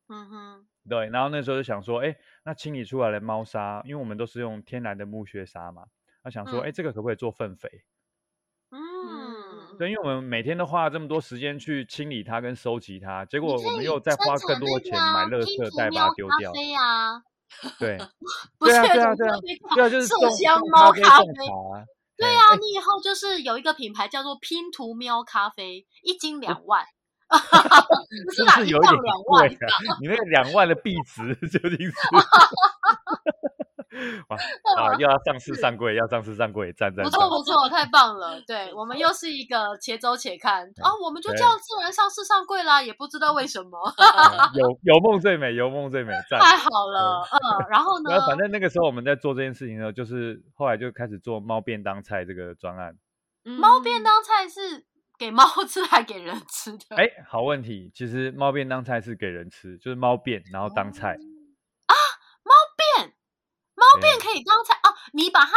[0.08, 0.66] 嗯哼。
[0.88, 5.86] 对，然后那时候就想说，哎，那清理出来的猫砂，因为我们都是用天然的木屑砂嘛，
[6.22, 7.82] 那想说，哎，这个可不可以做粪肥？
[9.78, 16.52] 对，因为我们每天都花了这么多时间去清理它跟收集它，结果我们又再花更多的钱买垃圾袋把它丢掉。
[17.78, 17.96] 对，
[18.58, 19.36] 对啊，对啊，对啊，
[19.74, 21.26] 对啊，就是麝香猫咖啡。
[22.16, 26.84] 对啊，你以后就是有一个品牌叫做拼图喵咖啡，一斤两 万。
[28.36, 28.92] 是不是有点
[29.24, 29.66] 贵啊？
[30.00, 31.94] 你那个两万的币值究竟是？
[34.76, 34.94] 啊！
[34.98, 37.04] 又要上市上柜，要上市上柜，赞赞！
[37.04, 38.40] 不错不错，太棒了！
[38.46, 43.78] 对我们又是一个且走且看啊，我们就这样自然上市上柜啦，也不知道为什么。
[44.54, 47.66] 有有梦最美，有梦最美，太好了，嗯。
[47.70, 48.20] 然后呢？
[48.26, 52.96] 反正那个时候我们在做这件事情的时候，就是后来就开始做猫便当菜这个专案。
[53.44, 54.86] 猫便当菜是
[55.18, 56.96] 给猫吃还给人吃的？
[56.96, 57.90] 哎，好问题。
[57.94, 61.16] 其实猫便当菜是给人吃，就是猫便然后当菜。
[63.94, 65.52] 猫便可以当菜哦，你把它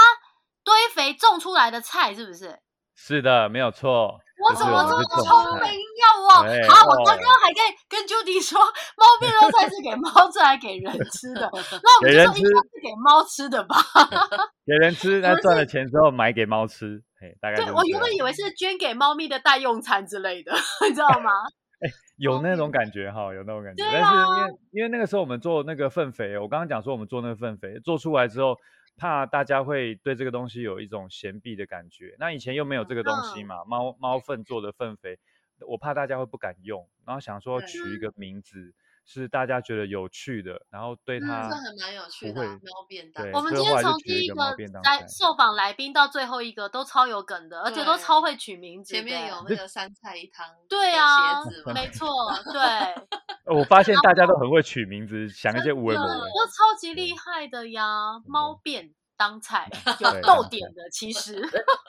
[0.64, 2.60] 堆肥种出来的菜是不是？
[2.96, 4.20] 是的，没有错。
[4.40, 6.14] 我怎么这么聪明呀？
[6.16, 6.30] 我
[6.70, 8.60] 好，我刚刚还可以跟 Judy 说，
[8.96, 11.50] 猫便当菜是给猫吃还是给人 吃的？
[11.82, 13.76] 那我们就说应该是给猫吃的吧。
[14.66, 17.56] 给人吃，那赚了钱之后买给猫吃，嘿，大概。
[17.56, 20.54] 对我原本以为是捐给猫咪的代用餐之类的，
[20.88, 21.32] 你知道吗？
[21.86, 23.84] 哎，有那种感觉哈，有那种感觉。
[23.92, 28.58] 但是因为因为那个时候我们做那个粪肥，我刚刚讲说我们做那个粪肥做出来之后，
[28.98, 32.16] 怕大家会对这个东西有一种嫌避的感觉。
[32.18, 35.20] 那以前又没有这个东西嘛，猫猫粪做的粪肥，
[35.68, 38.74] 我怕大家会不敢用，然后想说取一个名字。
[39.10, 43.26] 是大家觉得有趣的，然后对他这很蛮有趣的猫便当。
[43.32, 44.36] 我们今天从第一个
[44.84, 48.94] 来受访来宾到最后一个都超有梗的，而且都超会取名字。
[48.94, 51.42] 前面有 那个三菜一汤， 对啊，
[51.74, 52.10] 没错，
[52.52, 53.56] 对。
[53.56, 58.20] 我发现大家都很会取名字，想一些无为模的，都超级厉害的呀。
[58.28, 59.70] 猫便当菜
[60.02, 61.42] 有逗点的，其实。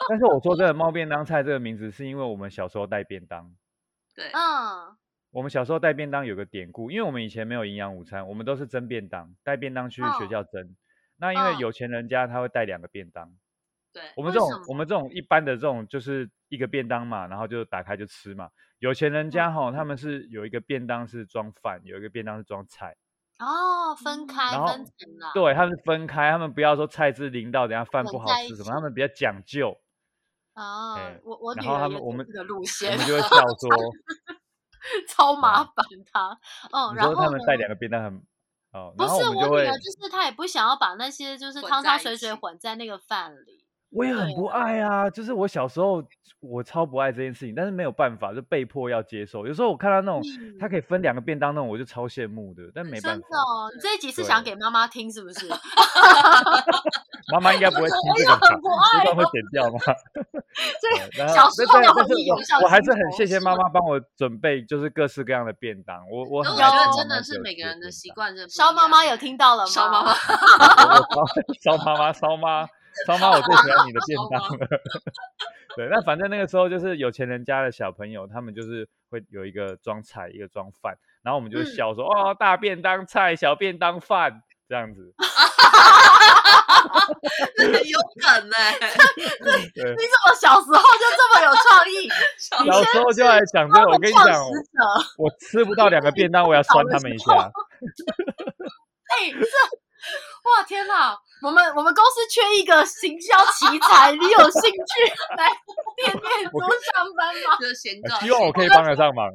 [0.09, 3.51] 但是我说这个猫便当菜这个名字，是因为我们小时候带便当。
[4.15, 4.97] 对，嗯。
[5.31, 10.75] 我们小时候带便当有个典故，因为我们以前没有营养午餐，我们都是蒸便当，带便当去学校蒸。
[11.17, 13.31] 那因为有钱人家他会带两个便当，
[13.93, 18.49] 对，我们这种我们这种一般的这种就是一个便当嘛，然后就打开就吃嘛。
[18.79, 22.97] 有钱人家哈，他们是有一个便当是装饭，有一个便当是装菜。
[23.41, 25.33] 哦，分开分层了。
[25.35, 29.79] 对，他们分开，他们不要说菜汁淋到，等下饭不好吃什么，他们比较讲究。
[30.55, 33.93] 哦，我我然后他们我们的路线，我们就会笑说。
[35.09, 35.75] 超麻烦
[36.13, 36.39] 他，
[36.73, 38.23] 嗯，然后他们带两个便当很
[38.73, 43.65] 哦，不是我女儿，就是她也不想要把那些就是汤汤水水混在那个饭里。
[43.91, 46.05] 我也很不爱啊，就是我小时候
[46.41, 49.47] 我超不爱这件事情，但是没有办法，就被迫要接受。
[49.47, 50.23] 有时候我看到那种
[50.61, 53.11] 他可以分两个便当那种，我就超羡慕的，但没办法。
[53.13, 53.37] 真的，
[53.75, 55.49] 你这一集是想给妈妈听是不是？
[57.31, 59.79] 妈妈应该不会听这个，这段会剪掉吗？
[61.15, 62.31] 这，小时候的回忆，
[62.63, 65.99] 我还是很谢谢妈妈帮我准备，就是各式各样的便当。
[66.11, 69.69] 我我觉得真的是每个人的习惯，烧妈妈有听到了吗？
[69.73, 70.15] 烧妈妈，
[71.61, 72.69] 烧妈妈，烧妈。
[73.07, 74.67] 烧妈，我最喜欢你的便当了。
[75.77, 85.15] 对，那反正那个时候就是有钱人家的小朋友，他们就是会有一个装菜，一个装饭，然后我们就笑说：“哦，大便当菜，小便当饭，这样子。
[87.59, 88.57] ”很有梗呢。
[88.77, 92.09] 你怎么小时候就这么有创意？
[92.39, 94.43] 小时候就来想这个，我跟你讲，
[95.17, 97.33] 我吃不到两个便当，我要酸他们一下。
[97.35, 99.47] 哎，这。
[100.45, 101.19] 哇天哪！
[101.43, 105.49] 我们我们公司缺一个行销奇才，你有兴趣来
[105.97, 107.57] 店面中上班吗？
[107.63, 109.31] 就先告，希望我可以帮得上忙。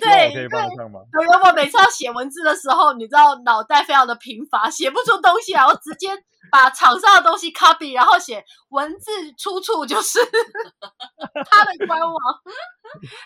[0.00, 1.02] 对，可以帮得上忙。
[1.44, 6.08] 我每次要写文字的时候，你知道脑袋非常的贫乏，写不出东西来，我直接
[6.50, 10.18] 把场上的东西 copy，然后写文字出处就是
[11.50, 12.14] 他的官网。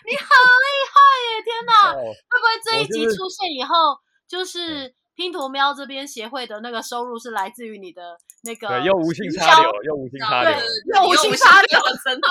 [0.07, 0.95] 你很厉害
[1.27, 1.41] 耶！
[1.43, 4.95] 天哪，会不会这一集出现以后就是？
[5.15, 8.01] 拼图喵这边协会的那个收入是来自于你的
[8.43, 10.57] 那个，对，又无性插柳，又无性插柳，
[10.95, 12.27] 又无性插柳，真的，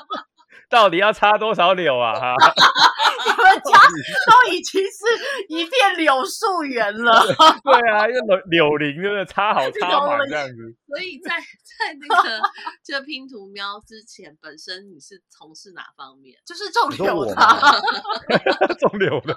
[0.70, 2.18] 到底要插多少柳啊？
[2.18, 2.34] 哈，
[3.26, 3.78] 你们家
[4.30, 4.98] 都已经是
[5.48, 7.20] 一片柳树园了。
[7.62, 10.54] 对啊，因为柳林真的插好插满这样子。
[10.86, 12.40] 所以在在那个
[12.82, 16.36] 这拼图喵之前，本身你是从事哪方面？
[16.46, 17.34] 就是种柳的，
[18.78, 19.34] 种柳的。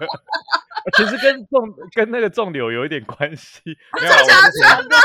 [0.96, 3.62] 其实跟种跟那个种柳有一点关系，
[4.00, 5.04] 真的真的吗？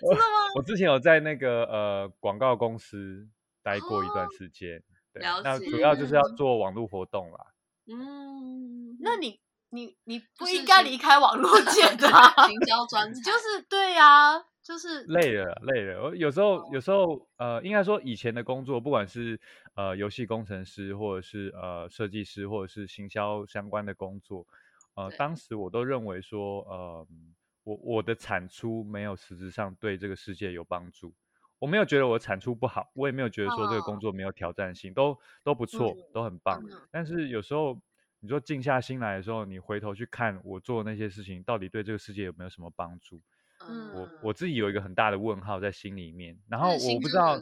[0.00, 0.52] 真的吗？
[0.56, 3.26] 我之前有在那个呃广告公司
[3.62, 4.82] 待过一段时间，
[5.12, 7.38] 对，那主要就是要做网络活动啦。
[7.86, 16.02] 嗯，那你你你不应该离开网络界的行销专，就是 对呀，就是累了累了。
[16.02, 19.40] 我有时候有时候呃，应该说以前的工作，不管是
[19.74, 24.46] 呃游戏工程师，或者是呃设计师，或者是行销相关的工作。
[24.94, 27.06] 呃，当时我都认为说，呃，
[27.64, 31.14] 我我的产出没有实质上对这个世界有帮助，
[31.58, 36.62] 我没有觉得我产出不好，我也没有觉得说这个工作没有挑战性，都都不错，都很棒。
[36.90, 37.80] 但是有时候
[38.20, 43.20] 你说静下心来的时候，你回头去看我做的那些事情，到底对这个世界有没有什么帮助？
[43.94, 47.38] 我我自己有一个很大的问号在心里面，然后我不知道，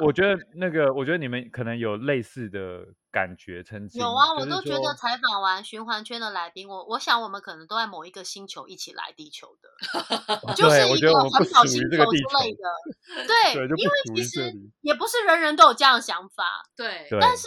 [0.00, 0.38] 我觉得？
[0.54, 9.68] 那个，我觉得你们可能有类似的感觉，曾经有啊，我都觉得采访完循环圈的来宾，我我想我们可能都在某一个星球一起来地球的，
[10.54, 16.44] 就是一个环保星球之类的，对，因为其实也不是人人都有这样的想法，
[16.76, 17.46] 对，但是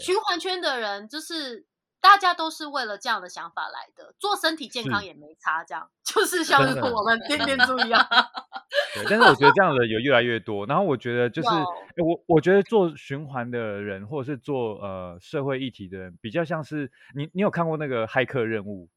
[0.00, 1.66] 循环圈的人就是。
[2.06, 8.00] 大家都是为了这样的想法来的，做身体健康也没差，这样 就是像我们天天猪一样。
[8.94, 10.64] 对，但是我觉得这样的有越来越多。
[10.66, 18.88] 然后我觉得就是，我我觉得做循环的人，或者是做呃社会议题的人，比较像是你，你有看过那个骇客任务？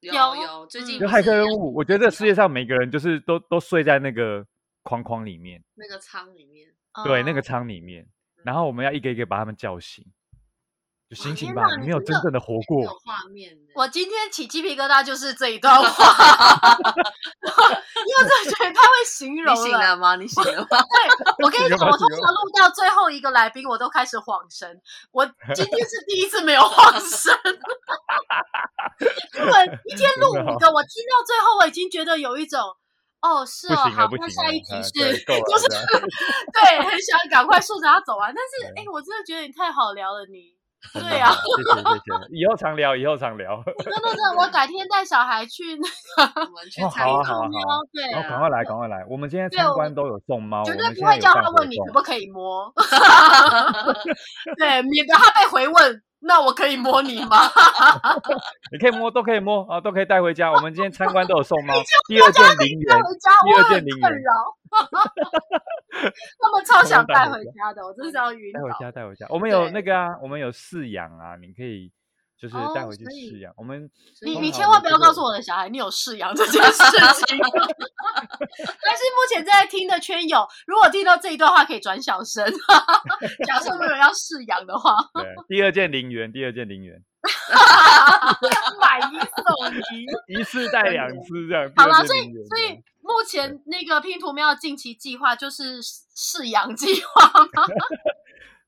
[0.00, 4.46] 有有，最近就骇客任务，我觉得这世界上每个人就是都都睡在那个
[4.82, 6.68] 框框里面，那个舱里面，
[7.06, 8.06] 对，那个舱里面，
[8.44, 10.04] 然后我们要一个一个把他们叫醒。
[11.14, 12.82] 醒醒吧，你没有真正的活过。
[12.84, 13.56] 有画面。
[13.74, 16.76] 我今天起鸡皮疙瘩就是这一段 话，
[17.42, 19.60] 因为真的觉得太会形容了。
[19.60, 20.16] 你醒了吗？
[20.16, 20.66] 你醒了吗？
[20.70, 24.80] 对，我跟你讲，我通常录到最后一个来宾，我都开始晃神。
[25.12, 27.32] 我今天是第一次没有晃神。
[29.34, 32.60] 因为一天录五个，我听到最后，我已经觉得有一种，
[33.20, 38.34] 哦，是哦，好，那下一题是，就是对，很想赶快顺着他走完。
[38.34, 40.59] 但是，哎，我真的觉得你太好聊了，你。
[40.94, 43.62] 对呀，谢谢谢谢，以后常聊，以后常聊。
[43.84, 52.72] 真的真的，我改天带小孩去那个 去参观猫，对，赶快来赶快来，我们今天参观都有送猫，绝对不会叫他问你可不可以摸，
[54.58, 56.02] 对，免得他被回问。
[56.22, 57.36] 那我可以摸你吗？
[58.72, 60.52] 你可以摸，都可以摸啊，都可以带回家。
[60.52, 61.74] 我们今天参观都有送猫，
[62.08, 62.96] 第二件零元，
[63.44, 64.10] 第二件零元。
[66.40, 69.26] 他们超想带回家的，我真是要晕带回家，带回家。
[69.30, 71.90] 我们有那个啊，我们有饲养啊，你可以。
[72.40, 73.90] 就是带回去试养，我们
[74.22, 76.72] 你你千万不要告诉我的小孩你有试养这件事
[77.26, 77.36] 情。
[78.82, 82.42] 但是目前在听的圈友，如果听到这一段话，可以转小声。
[83.46, 87.02] 假设没有要试养的话，对，第二件零元，第二件零元。
[88.80, 89.44] 买一送
[89.92, 91.70] 一，一次带两次这样。
[91.76, 95.80] 好了，所以所以目前那个拼图喵近期计划就是
[96.16, 97.66] 试养计划吗？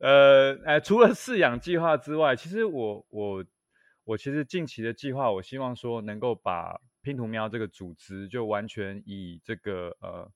[0.01, 3.43] 呃，哎，除了饲养计划之外，其实我我
[4.13, 10.31] 我其实近期的计划，我希望说能够把拼图喵这个组织就完全以这个呃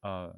[0.00, 0.36] 呃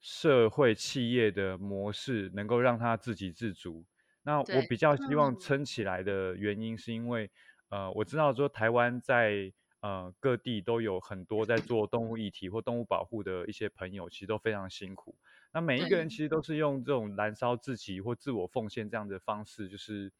[0.00, 3.84] 社会企业的模式，能够让它自给自足。
[4.22, 7.28] 那我比较希望撑起来的原因，是因为
[7.70, 15.16] 呃我知道说台湾在呃各地都有很多在做动物议题或动物保护的一些朋友，其实都非常辛苦。
[15.52, 20.12] 那每一个人其实都是用这种燃烧自己或自我奉献这样的方式，就是，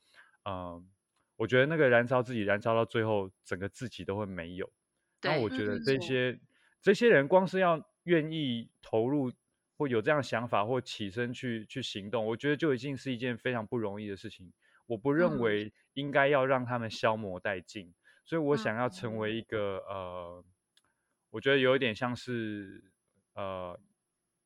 [0.45, 0.89] 嗯，
[1.39, 4.71] 我觉得那个燃烧自己，燃烧到最后，整个自己都会没有。
[5.23, 6.39] 那我觉得这些
[6.83, 9.33] 这些人光是要愿意投入
[9.79, 14.53] 或有这样想法或起身去去行动，我觉得就已经是一件非常不容易的事情。
[14.87, 17.95] 我不认为应该要让他们消磨殆尽，
[18.27, 20.45] 所以我想要成为一个呃，
[21.31, 22.93] 我觉得有一点像是
[23.33, 23.81] 呃。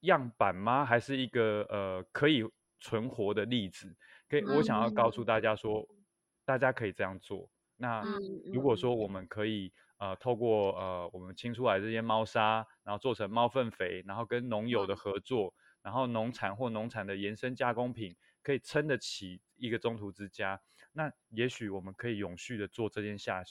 [0.03, 0.85] 样板吗？
[0.85, 2.43] 还是一个呃可以
[2.81, 3.95] 存活的例子？
[4.29, 5.89] 可以，我想要告诉大家说，
[6.45, 7.49] 大家可以这样做。
[7.77, 8.05] 那
[8.53, 20.61] 如果说我们可以呃透过呃我们清出来这些猫砂，然后做成猫粪肥，然后跟农友的合作，然后农产或农产的延伸加工品，可以撑得起一个中途之家，
[20.93, 23.43] 那也许我们可以永续的做这件下。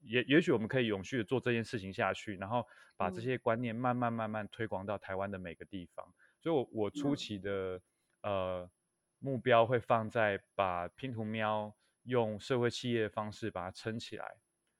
[0.00, 2.64] 也也许我们可以永续的做这件事情下去，然后
[2.96, 6.06] 把这些观念慢慢慢慢推广到台湾的每个地方。
[6.40, 7.80] 所以，我我初期的
[8.22, 8.70] 呃
[9.18, 11.74] 目标会放在把拼图喵
[12.06, 14.36] 用社会企业的方式把它撑起来。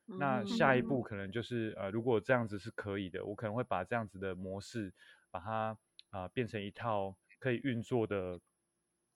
[0.06, 4.92] 那下一步可能就是呃，如果这样子是可以的，我可能会把这样子的模式
[5.30, 5.78] 把它
[6.10, 8.40] 啊变成一套可以运作的，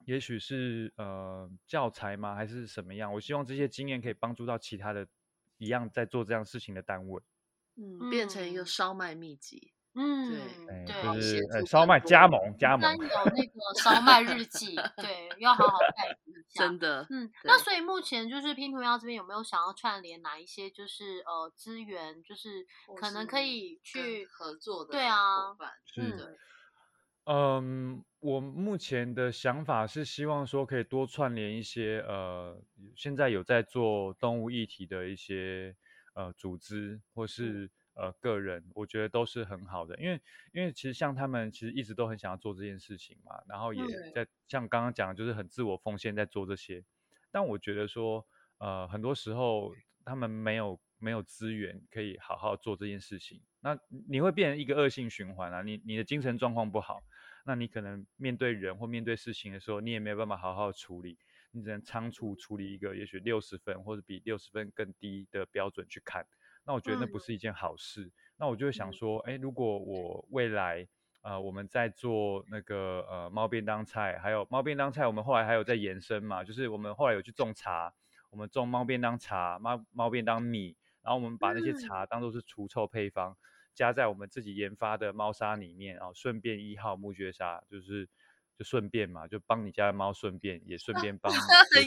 [0.04, 3.12] 也许是呃教材吗，还是什么样？
[3.14, 5.06] 我希望这些经验可以帮助到其他的。
[5.62, 7.22] 一样在做这样事情的单位，
[7.76, 10.38] 嗯，变成一个烧麦秘籍，嗯，
[10.86, 22.64] 对，就是烧麦加盟加盟，有那个烧麦日记，对，要好好 带一下，真的，嗯，那所以目前就是拼图妖这边有没有想要串联哪一些就是呃资源，就是
[23.01, 26.38] 可能可以去合作的，对啊，是。
[27.24, 32.61] 嗯，我目前的想法是希望说可以多串联一些呃，
[32.97, 35.76] 现在有在做动物议题的一些
[36.14, 37.70] 呃组织或是
[38.01, 40.20] 呃个人，我觉得都是很好的，因为
[40.53, 43.82] 因为其实像他们其实一直都很想要做这件事情嘛，然后也
[44.14, 46.82] 在像刚刚讲的就是很自我奉献在做这些，
[47.30, 48.26] 但我觉得说
[48.59, 49.74] 呃很多时候
[50.05, 53.78] 他们没有没有资源可以好好做这件事情，那
[54.09, 57.03] 你会变成一个恶性循环啊，你你的精神状况不好。
[57.46, 61.18] 那你可能面对人或面对事情的时候，你也没有办法好好处理，
[61.53, 66.26] 你只能仓促处理一个也许六十分或者比六十分更低的标准去看。
[66.64, 68.11] 那我觉得那不是一件好事。
[68.36, 70.86] 那我就会想说，哎，如果我未来
[71.22, 77.92] 呃我们在做那个呃猫便当菜，还有猫便当菜，我们后来还有在延伸嘛，就是我们后来有去种茶，
[78.30, 83.36] 我们种猫便当茶、猫猫便当米，然后我们把那些茶当做是除臭配方。
[83.72, 88.06] 加在我们自己研发的猫砂里面啊，顺便一号木屑砂，就是
[88.58, 91.86] 就顺便嘛，就帮你家的猫顺便，也顺 便帮 顺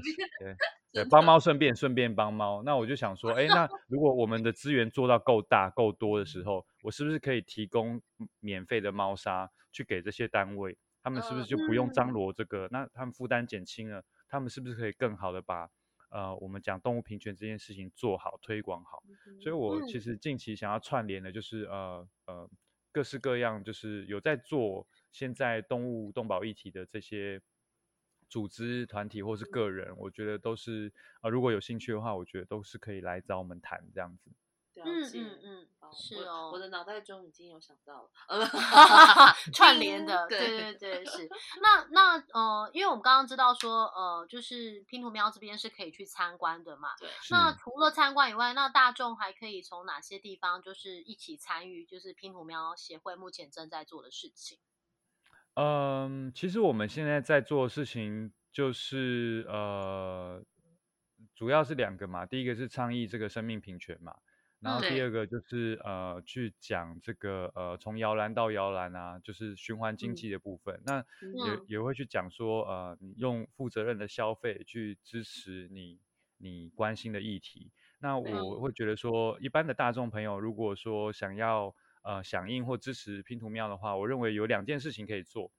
[0.00, 0.56] 便
[0.96, 2.62] 对对帮猫顺便顺便帮猫。
[2.62, 8.00] 那我就想说，哎，那如果我们的资源做到够大够多的时候，我是不是可以提供
[8.40, 10.76] 免费的猫砂去给这些单位？
[11.02, 12.68] 他们是不是就不用张罗这个？
[12.72, 15.68] 那他们负担减轻了，他们是不是可以更好的把？
[16.08, 19.02] 呃，我们讲动物平权这件事情做好推广好，
[19.40, 22.48] 所以我其实近期想要串联的，就是呃呃
[22.92, 27.40] 各式各样，就是有在做现在动物动保议题的这些
[28.28, 34.30] 组织团体或是个人，我觉得都是啊，如果有兴趣的话，我觉得都是可以来找我们谈这样子。
[34.84, 35.68] 嗯嗯嗯。
[35.92, 38.10] 是哦，我的脑袋中已经有想到了，
[39.54, 41.28] 串联的，对对对，是。
[41.62, 46.88] 那那呃，因为我们刚刚知道说，呃，就是拼图喵这边是可以去参观的嘛。
[46.98, 47.08] 对。
[47.30, 54.58] 那除了参观以外，那大众还可以从哪些地方就是一起参与，就是拼图喵协会目前正在做的事情？
[55.56, 60.44] 嗯，其实我们现在在做的事情就是呃，
[61.34, 64.14] 主要是两个嘛，第一个是倡议这个生命平权嘛。
[64.60, 70.78] 然后第二个就是呃，去讲这个呃，从摇篮到摇篮啊，就是循环经济的部分。
[70.84, 70.98] 那
[71.46, 76.00] 也也会去讲说呃，你用负责任的消费去支持你
[76.36, 77.72] 你关心的议题。
[78.00, 81.74] 那我会觉得说，一般的大众朋友如果说想要
[82.06, 85.50] 呃响应或支持拼图喵的话，我认为有两件事情可以做。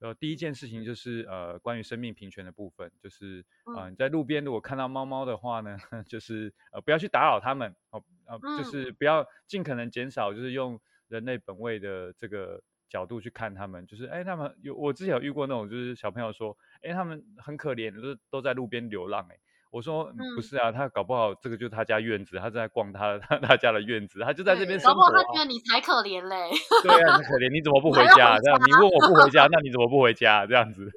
[0.00, 3.42] 呃，第一件事情就是呃，关于生命平权的部分，就是
[3.74, 10.78] 呃，你在路边如果看到猫猫的话呢， 就是呃，不要去打扰它们哦，呃，就是不要尽可能减少，就是用
[11.08, 19.38] 人类本位的这个角度去看它们，就是哎，他们有我之前有遇过那种，就是小朋友说，哎，他们很可怜，都都在路边流浪，哎。
[19.74, 25.00] 我说不是啊，他搞不好这个就是他家院子，他在逛他他他家的院子，他就在这边生活。
[25.00, 26.48] 搞不好他觉得你才可怜嘞。
[26.84, 28.38] 对啊，很可怜，你怎么不回家？
[28.38, 30.46] 这样你问我不回家，那你怎么不回家？
[30.46, 30.88] 这样子，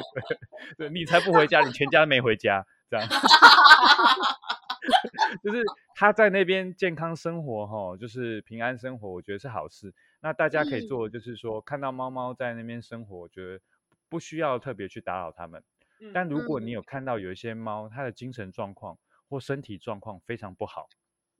[0.78, 3.06] 对，你才不回家，你全家没回家，这样。
[5.44, 5.62] 就是
[5.94, 9.92] 他在那边健康生活哈，就是平安生活，我觉得是好事。
[10.22, 13.60] 那大家可以做，就是说看到猫猫在那边生活，我觉得
[14.08, 15.62] 不需要特别去打扰他们。
[16.12, 20.86] 但如果你有看到有一些猫，它的精神状况或身体状况非常不好，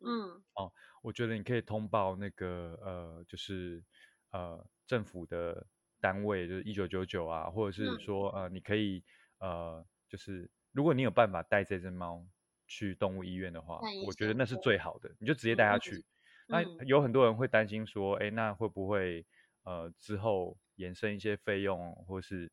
[0.01, 3.85] 嗯，哦，我觉得你可以通报那个呃，就是
[4.33, 5.67] 呃政府的
[6.01, 9.05] 单位，就是一九九九啊，或者是说呃，你可以
[9.39, 12.27] 呃，就是如果你有办法带这只猫
[12.67, 16.05] 去动物医院的话，我觉得那是最好的，你就直接带它去。
[16.49, 19.27] 那有很多人会担心说，哎，那会不会
[19.65, 22.51] 呃之后延伸一些费用，或是？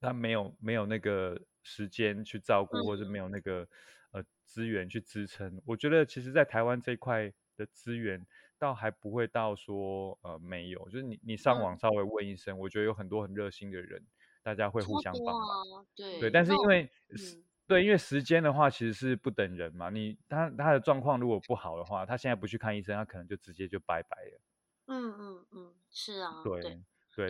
[0.00, 3.68] 他没有没有那个时间去照顾，或者没有那个
[4.12, 5.60] 呃资源去支撑。
[5.66, 8.26] 我觉得其实，在台湾这一块的资源，
[8.58, 10.88] 倒还不会到说呃没有。
[10.88, 14.02] 就是你你上网稍微问一声，我觉得有很多很热心的人，
[14.42, 15.86] 大家会互相帮忙。
[15.94, 16.90] 对对，但是因为
[17.66, 19.90] 对，因为时间的话，其实是不等人嘛。
[19.90, 24.40] 你他他的状况如果不好的话，他现在不去看医生，他可能就直接就拜拜了。
[24.86, 26.62] 嗯嗯嗯，是啊，对。
[26.62, 26.80] 对，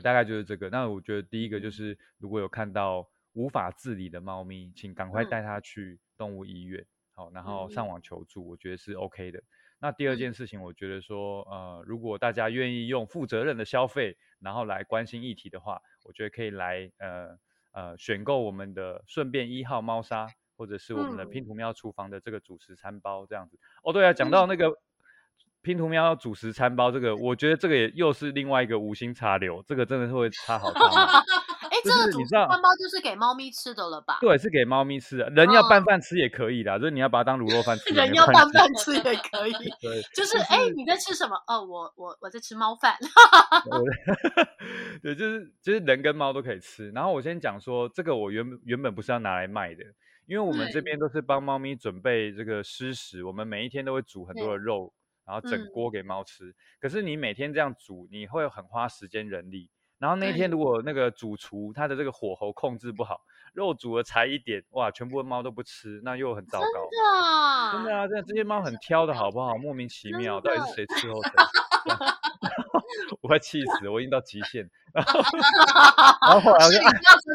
[0.01, 0.69] 大概就是这个。
[0.71, 9.43] 那我觉得第一个就是，如果有看到无法自理的猫咪，请赶快带它去动物医院，好，然后上网求助，我觉得是 OK 的。
[9.79, 17.39] 那第二件事情，我觉得说，呃，如果大家愿意用负责任的消费，然后来关心议题的话，我觉得可以来，呃
[17.73, 23.59] 呃，选购我们的顺便一号猫砂，或者是我们的拼图喵厨房的这个主食餐包这样子。
[23.83, 24.77] 哦，对啊，讲到那个。
[25.63, 30.81] 拼图喵主食餐包，这个我觉得这个也又是另外一个无心插柳，这个真的是会插好大。
[31.71, 34.19] 哎，这个主食餐包就是给猫咪吃的了吧？
[34.21, 37.93] 对，是给猫咪吃的，人要拌饭吃也可以的，就是你要把它当卤肉饭吃。
[37.95, 39.53] 人要拌饭吃也可以。
[39.81, 41.37] 对，就是哎，你在吃什么？
[41.47, 42.97] 哦，我我我在吃猫饭。
[45.03, 46.91] 对，就是就是人跟猫都可以吃。
[46.91, 49.85] 然后我先讲说，这个我原原本不是要拿来卖的，
[50.27, 54.93] 因为我们这边都是帮猫咪准备这个湿食，我们每一天都会煮很多的肉。
[55.31, 59.71] 然后整锅给猫吃，可是你每天这样煮，你会很花时间人力。
[59.97, 63.21] 然后那天如果那个主厨他的这个火候控制不好，
[63.53, 66.67] 肉煮了才一点，哇，全部的猫都不吃，那又很糟糕。
[67.71, 69.57] 真的，真的啊，这这些猫很挑的好不好？
[69.57, 71.31] 莫名其妙，到底是谁伺候谁？
[73.23, 74.69] 我快气死，我已经到极限。
[74.93, 76.79] 然后后来我就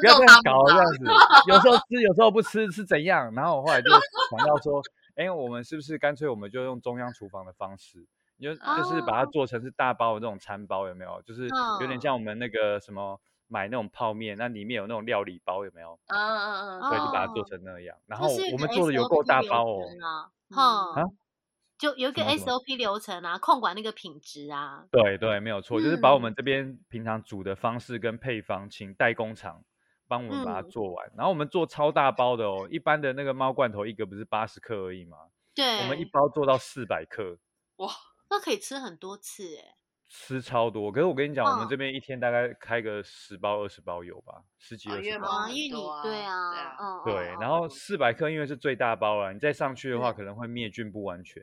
[0.01, 1.05] 不要这样搞，这样子，
[1.47, 3.33] 有时候吃，有时候不吃是怎样？
[3.33, 4.83] 然后我后来就想到说。
[5.15, 8.05] 哎，我们是不是干脆我们就用中央厨房的方式，
[8.39, 11.21] 就就是把它做成是大包的那种餐包，有没有？
[11.23, 11.47] 就是
[11.81, 15.97] 有点像我们那个什么买那种泡面，那里面有那种料理包，有没有？
[16.07, 16.89] 嗯嗯嗯。
[16.89, 17.95] 对，就把它做成那样。
[18.05, 19.81] 然后我们做的有够大包哦。
[20.49, 21.03] 哈。
[21.77, 24.85] 就有一个 SOP 流程啊，控管那个品质啊。
[24.89, 29.61] 对对，没有错，就是把我们这边平常煮的方式跟配方，请代工厂。
[30.07, 35.17] 帮我们把它做完，然后我们做超大包的哦，一般的那个猫罐头一个不是八十克而已吗？
[35.53, 37.37] 对，我们一包做到四百克，
[37.77, 37.89] 哇，
[38.29, 39.75] 那可以吃很多次哎，
[40.09, 40.91] 吃超多。
[40.91, 51.41] 可是我跟你讲，我们这边一天大概开个十包二十包有吧，十几二十包，因为你对啊，嗯，对，然后四百克因为是最大包了，你再上去的话可能会灭菌不完全。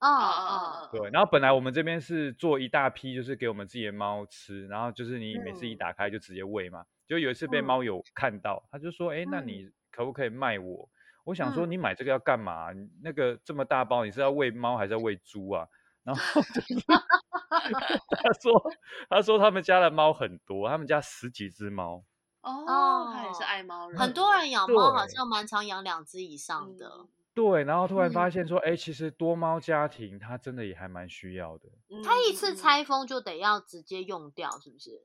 [0.00, 6.86] 哦哦，对，然后本来我们这边是做一大批，就是给我们自己的猫吃，然后就是你每次一打开就直接喂嘛。
[7.10, 10.88] 就有一次被猫友看到，他就说：“哎，那你可不可以卖我？”
[11.26, 12.68] 我想说：“你买这个要干嘛？
[13.02, 15.66] 那个这么大包，你是要喂猫还是要喂猪啊？”
[16.04, 16.22] 然后
[18.10, 18.72] 他说
[19.10, 22.04] ：“他说他们家的猫很多，他们家十几只猫。”
[22.42, 23.98] 哦，他也是爱猫人。
[23.98, 27.08] 很多人养猫好像蛮常养两只以上的。
[27.34, 31.68] 对，然后突然发现说：“哎，其实多猫家庭它真的也还蛮需要的。”
[32.06, 35.02] 它一次拆封就得要直接用掉，是不是？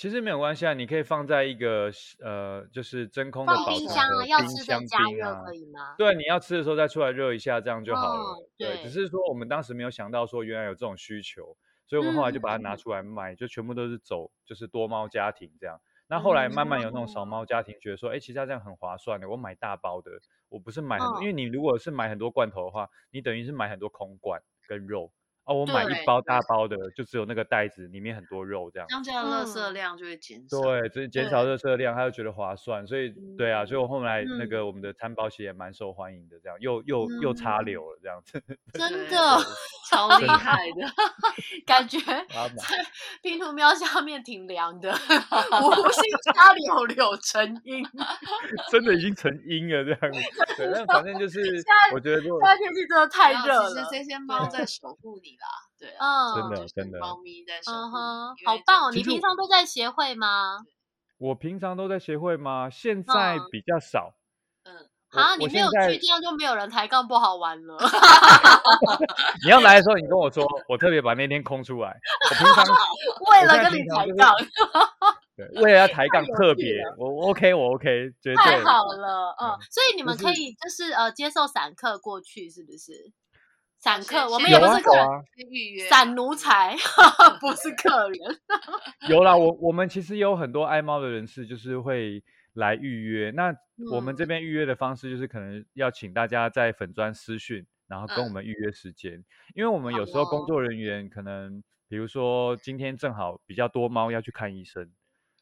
[0.00, 1.90] 其实没有关系啊，你可以放在一个
[2.24, 5.94] 呃，就是真空的保冰箱啊，要吃的加热可以吗？
[5.98, 8.48] 对，你要吃的时候再出来热一下，这样就好了。
[8.56, 11.54] 对，只是说我们当时没有想到说原来有这种需求，
[11.86, 15.78] 所以我们后来就把它拿出来卖，就全部都是走就是多猫家庭这样。
[16.08, 20.12] 那后来慢慢有那种少猫家庭觉得说，哎，其实这样很划算的，我买大包的，
[20.48, 25.12] 我不是买很，因为你如果是买很多罐头的话，你等于是买很多空罐跟肉。
[25.50, 30.60] 哦，我买一包大包的，就只有那个袋子里面很多肉这样，这样垃圾量就会减少。
[30.60, 38.40] 对，这减少热色量，他就觉得划算，所以对啊，所以我后来那个我们的餐包其实也蛮受欢迎的，这样又又又插流了这样子，
[38.72, 39.16] 真的
[39.90, 40.86] 超厉害的
[41.66, 42.86] 感觉，在。
[43.22, 47.84] 拼图喵下面挺凉的，无心插柳柳成荫，
[48.70, 50.20] 真的已经成荫了这样子。
[50.56, 51.40] 对，但反正就是
[51.92, 54.64] 我觉得，现在天气真的太热了，其实这些猫在。
[54.70, 55.46] 守护你啦，
[55.78, 57.96] 对，嗯，真的真的，猫咪在守护，
[58.46, 58.90] 好棒哦！
[58.92, 60.60] 你平常都在协会吗？
[61.18, 62.68] 我平常都在协会吗？
[62.70, 64.14] 现在比较少。
[64.64, 67.76] 嗯，啊，你没有去，这样就没有人抬杠不好玩了。
[69.44, 71.98] 你要来的时候，你跟我说，我特别把那天空出来。
[72.30, 72.64] 我平常
[73.30, 74.34] 为了跟你抬杠，
[75.36, 79.34] 对，为了要抬杠特别，我 OK，我 OK，绝对太好了。
[79.40, 83.12] 嗯，所以你们可以就是呃接受散客过去，是不是？
[83.80, 85.06] 散客，我们也不是客人，
[85.50, 86.76] 预约散奴才，
[87.40, 88.18] 不是客人。
[89.08, 92.22] 有啦，我我们其实有很多爱猫的人士，就是会
[92.52, 93.30] 来预约。
[93.30, 93.50] 那
[93.90, 99.24] 我们这边预约的方式，就是可能要请大家在粉砖私讯，然后跟我们预约时间。
[99.54, 104.90] 因为我们有时候工作人员可能，比如说今天正好比较多猫要去看医生。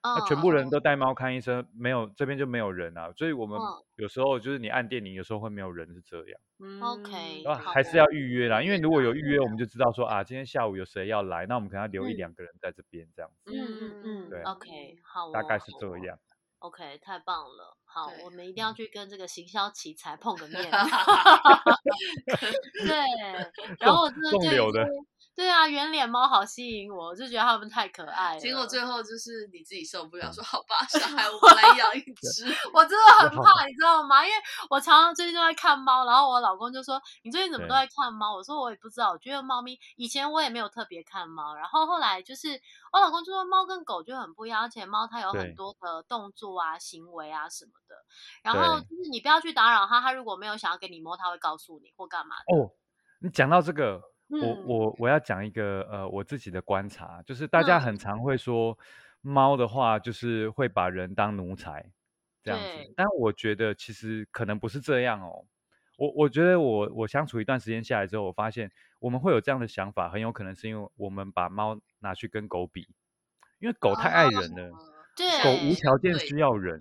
[0.00, 3.58] 那全部人都带猫看医生，没有这边就没有人啊，所以我们
[3.96, 6.40] 有时候就是你按电铃，有时候会没有人是这样。
[6.80, 13.52] OK，还是要预约啦，因为如果有预约，我们就知道说啊，今天下午有谁要来，那我们可能要留一两个人在这边这样子。
[13.52, 16.18] 嗯嗯嗯，对，OK，好，大概是这样。
[16.60, 20.62] OK，太棒了，好，我们一定要去跟这个行销奇才碰个面。
[22.86, 22.96] 对，
[23.78, 24.72] 然后我真的就。
[25.38, 28.40] 对啊，圆脸猫好吸引我，我就觉得它们太可爱了。
[28.40, 32.44] 结果最后就是你自己受不了，说好吧，小孩我们来 养一只。
[32.74, 34.26] 我真的很怕，你知道吗？
[34.26, 34.36] 因为
[34.68, 42.60] 我常常最近都在看猫，然后我老公就说：“你最近怎么都在看猫？”我说：“我也不知道，我觉得猫咪以前我也没有特别看猫，然后后来就是
[42.92, 47.94] 我老公就说猫跟狗就很不一样，而且猫它有很多的动作啊、行为啊什么的。
[48.42, 52.72] 然后就是你不要去打扰它，它如果没有想要给你摸，它会告诉你或干嘛的。”哦，
[53.22, 54.02] 你讲到这个。
[54.30, 58.78] 我我我要讲一个呃我自己的观察，就是大家很常会说
[59.22, 61.90] 猫的话就是会把人当奴才
[62.42, 65.46] 这样子，但我觉得其实可能不是这样哦。
[65.96, 68.70] 我我觉得我我相处一段时间下来之后，我发现
[69.00, 72.86] 我们会有这样的想法，很有可能是因为我们把猫拿去跟狗比，
[73.60, 74.70] 因为狗太爱人了，
[75.16, 76.78] 对，狗无条件需要人，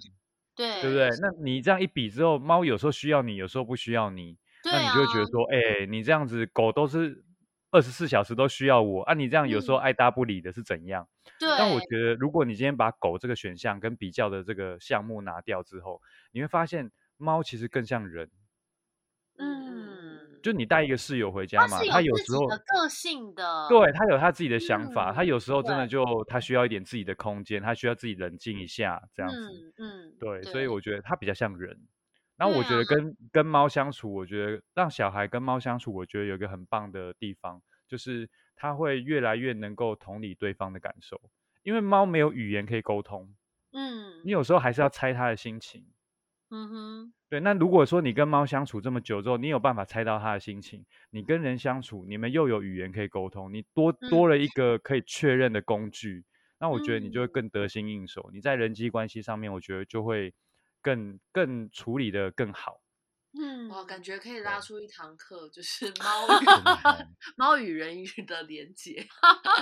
[0.53, 1.09] 对，对不对？
[1.21, 7.23] 那你这样一比之后，猫有时候需要你，有时候不需要你，那你就会觉得说，哎，你这样子狗都是。
[7.71, 9.13] 二十四小时都需要我啊！
[9.13, 11.07] 你这样有时候爱搭不理的是怎样？
[11.37, 11.49] 对。
[11.57, 16.01] 但我觉得，如果你今天把狗这个选项跟比较的这个项目拿掉之后，
[16.31, 18.29] 你会发现猫其实更像人。
[19.37, 20.39] 嗯。
[20.43, 29.73] 就你带一个室友回家嘛，他有时候个性的，对他有他自己的想法，他有时候真的就他需要一点自己的空间，他需要自己冷静一下这样子。
[29.77, 30.15] 嗯。
[30.17, 31.77] 对，所以我觉得他比较像人。
[32.37, 32.85] 那我觉得。
[32.85, 41.19] 跟跟猫相处，我觉得让小孩跟猫相处，我觉得有一个很棒的地方，就是他会越来越能够同理对方的感受，
[41.63, 43.35] 因为猫没有语言可以沟通，
[43.73, 44.31] 嗯，你。
[44.31, 45.85] 有时候还是要猜它的心情，
[46.49, 47.39] 嗯哼，对。
[47.39, 56.23] 那如果说你跟猫相处这么久之后，你有办法猜到它的心情，你跟人相处，你们又有语言可以沟通，你多多了一个可以确认的工具，
[56.59, 60.33] 那我觉得你就会更得心应手，你在人际关系上面，我觉得就会。
[60.81, 62.79] 更更处理的更好，
[63.39, 66.45] 嗯，哇，感觉可以拉出一堂课，就是猫 与
[67.37, 69.05] 猫与人鱼的连接，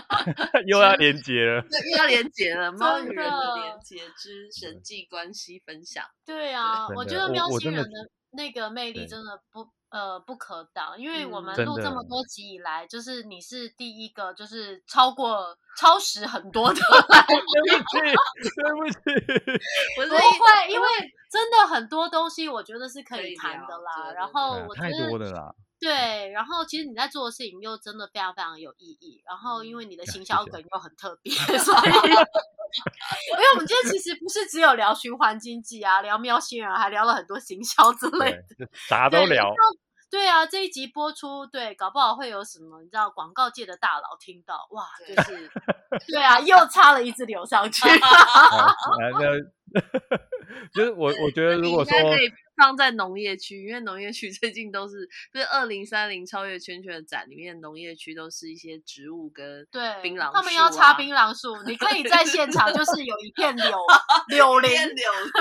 [0.67, 3.79] 又要连接了，又要连接了，猫与人的连。
[3.81, 4.81] 接之神。
[4.81, 6.05] 迹关系分享。
[6.25, 9.69] 对啊，我觉得喵星人的那个魅力真的不。
[9.95, 16.75] 呃，不可挡，因为我们录这么多集以来，就是你是第一个，就是超过超时很多的。
[16.83, 17.99] 对不起，
[18.43, 18.99] 对不起，
[19.95, 20.87] 不会， 因为
[21.31, 24.11] 真的很多东西，我觉得是可以谈的啦。
[24.13, 25.55] 然后我觉得太多的啦。
[25.79, 29.21] 对，然后其实你在做的事情又真的非常非常有意义。
[29.25, 39.53] 然后因为你的行销梗又很特别， 所以，因为我们今天其实不是只有聊循环经济啊，聊喵星人，还聊了很多行销之类的，啥都聊。
[40.15, 45.51] 对啊，这一集播出，对，搞不好会有什么，你知道，广告界的大佬听到，哇，就是，
[46.07, 47.85] 对啊，又插了一支流上去。
[49.19, 49.19] 那
[50.73, 51.93] 就是我，我觉得如果说，
[52.55, 60.31] 放在农业区，因为农业区 最近都是就是二零三零超越圈圈的展里面，农业区都是一些植物跟对槟榔树、啊。
[60.35, 63.77] 他们要插槟榔树，你可以在现场就是有一片柳
[64.29, 65.31] 柳林， 柳林。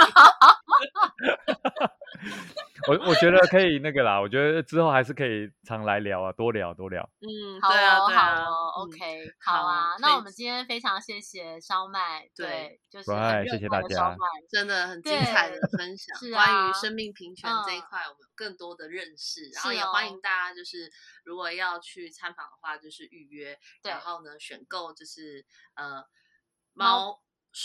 [2.87, 7.09] 我我觉得可以那个啦，我觉得之后还是可以常来聊啊，多聊多聊。
[7.21, 9.97] 嗯，好对啊，哦，对啊好哦嗯，OK，好好啊。
[10.01, 17.83] 那我们今天非常谢谢烧麦，对对，就是谢谢大家卖的烧麦，真的很精彩的分享，是啊关于生命平权这一嗯。
[17.83, 20.11] 块，我们有更多的认识，然后也欢哦。
[20.11, 20.91] 迎大家就是
[21.25, 25.45] 如果要去参访的话，就是预约，然后呢选购就是
[25.75, 26.05] 呃
[26.73, 27.23] 猫猫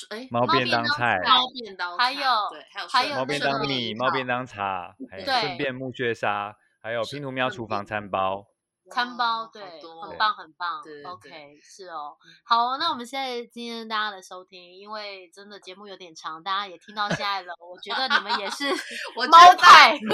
[0.10, 4.46] 哎猫便当当菜、猫便当，还有对，还有还有猫便当米、猫便当。
[4.46, 8.48] 茶，还有对顺便木屑沙，还有拼图喵厨房餐包。
[8.92, 12.18] 餐包，哇对很棒很棒对对对，OK，是哦。
[12.44, 18.70] 好哦，那我们现在今天大家的收听，因为真的节目有点长，大家也听到现在了，我觉得你们也是
[19.16, 19.98] 我觉猫得派。
[19.98, 20.10] 听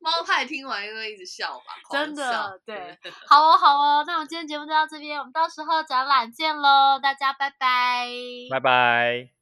[0.00, 2.98] 猫派听完又会一直笑吧，狂真的对，
[3.28, 8.08] 好哦，好哦，那我们今天节目就到这边，我们到时候展览见喽，大家拜拜，
[8.50, 9.41] 拜拜。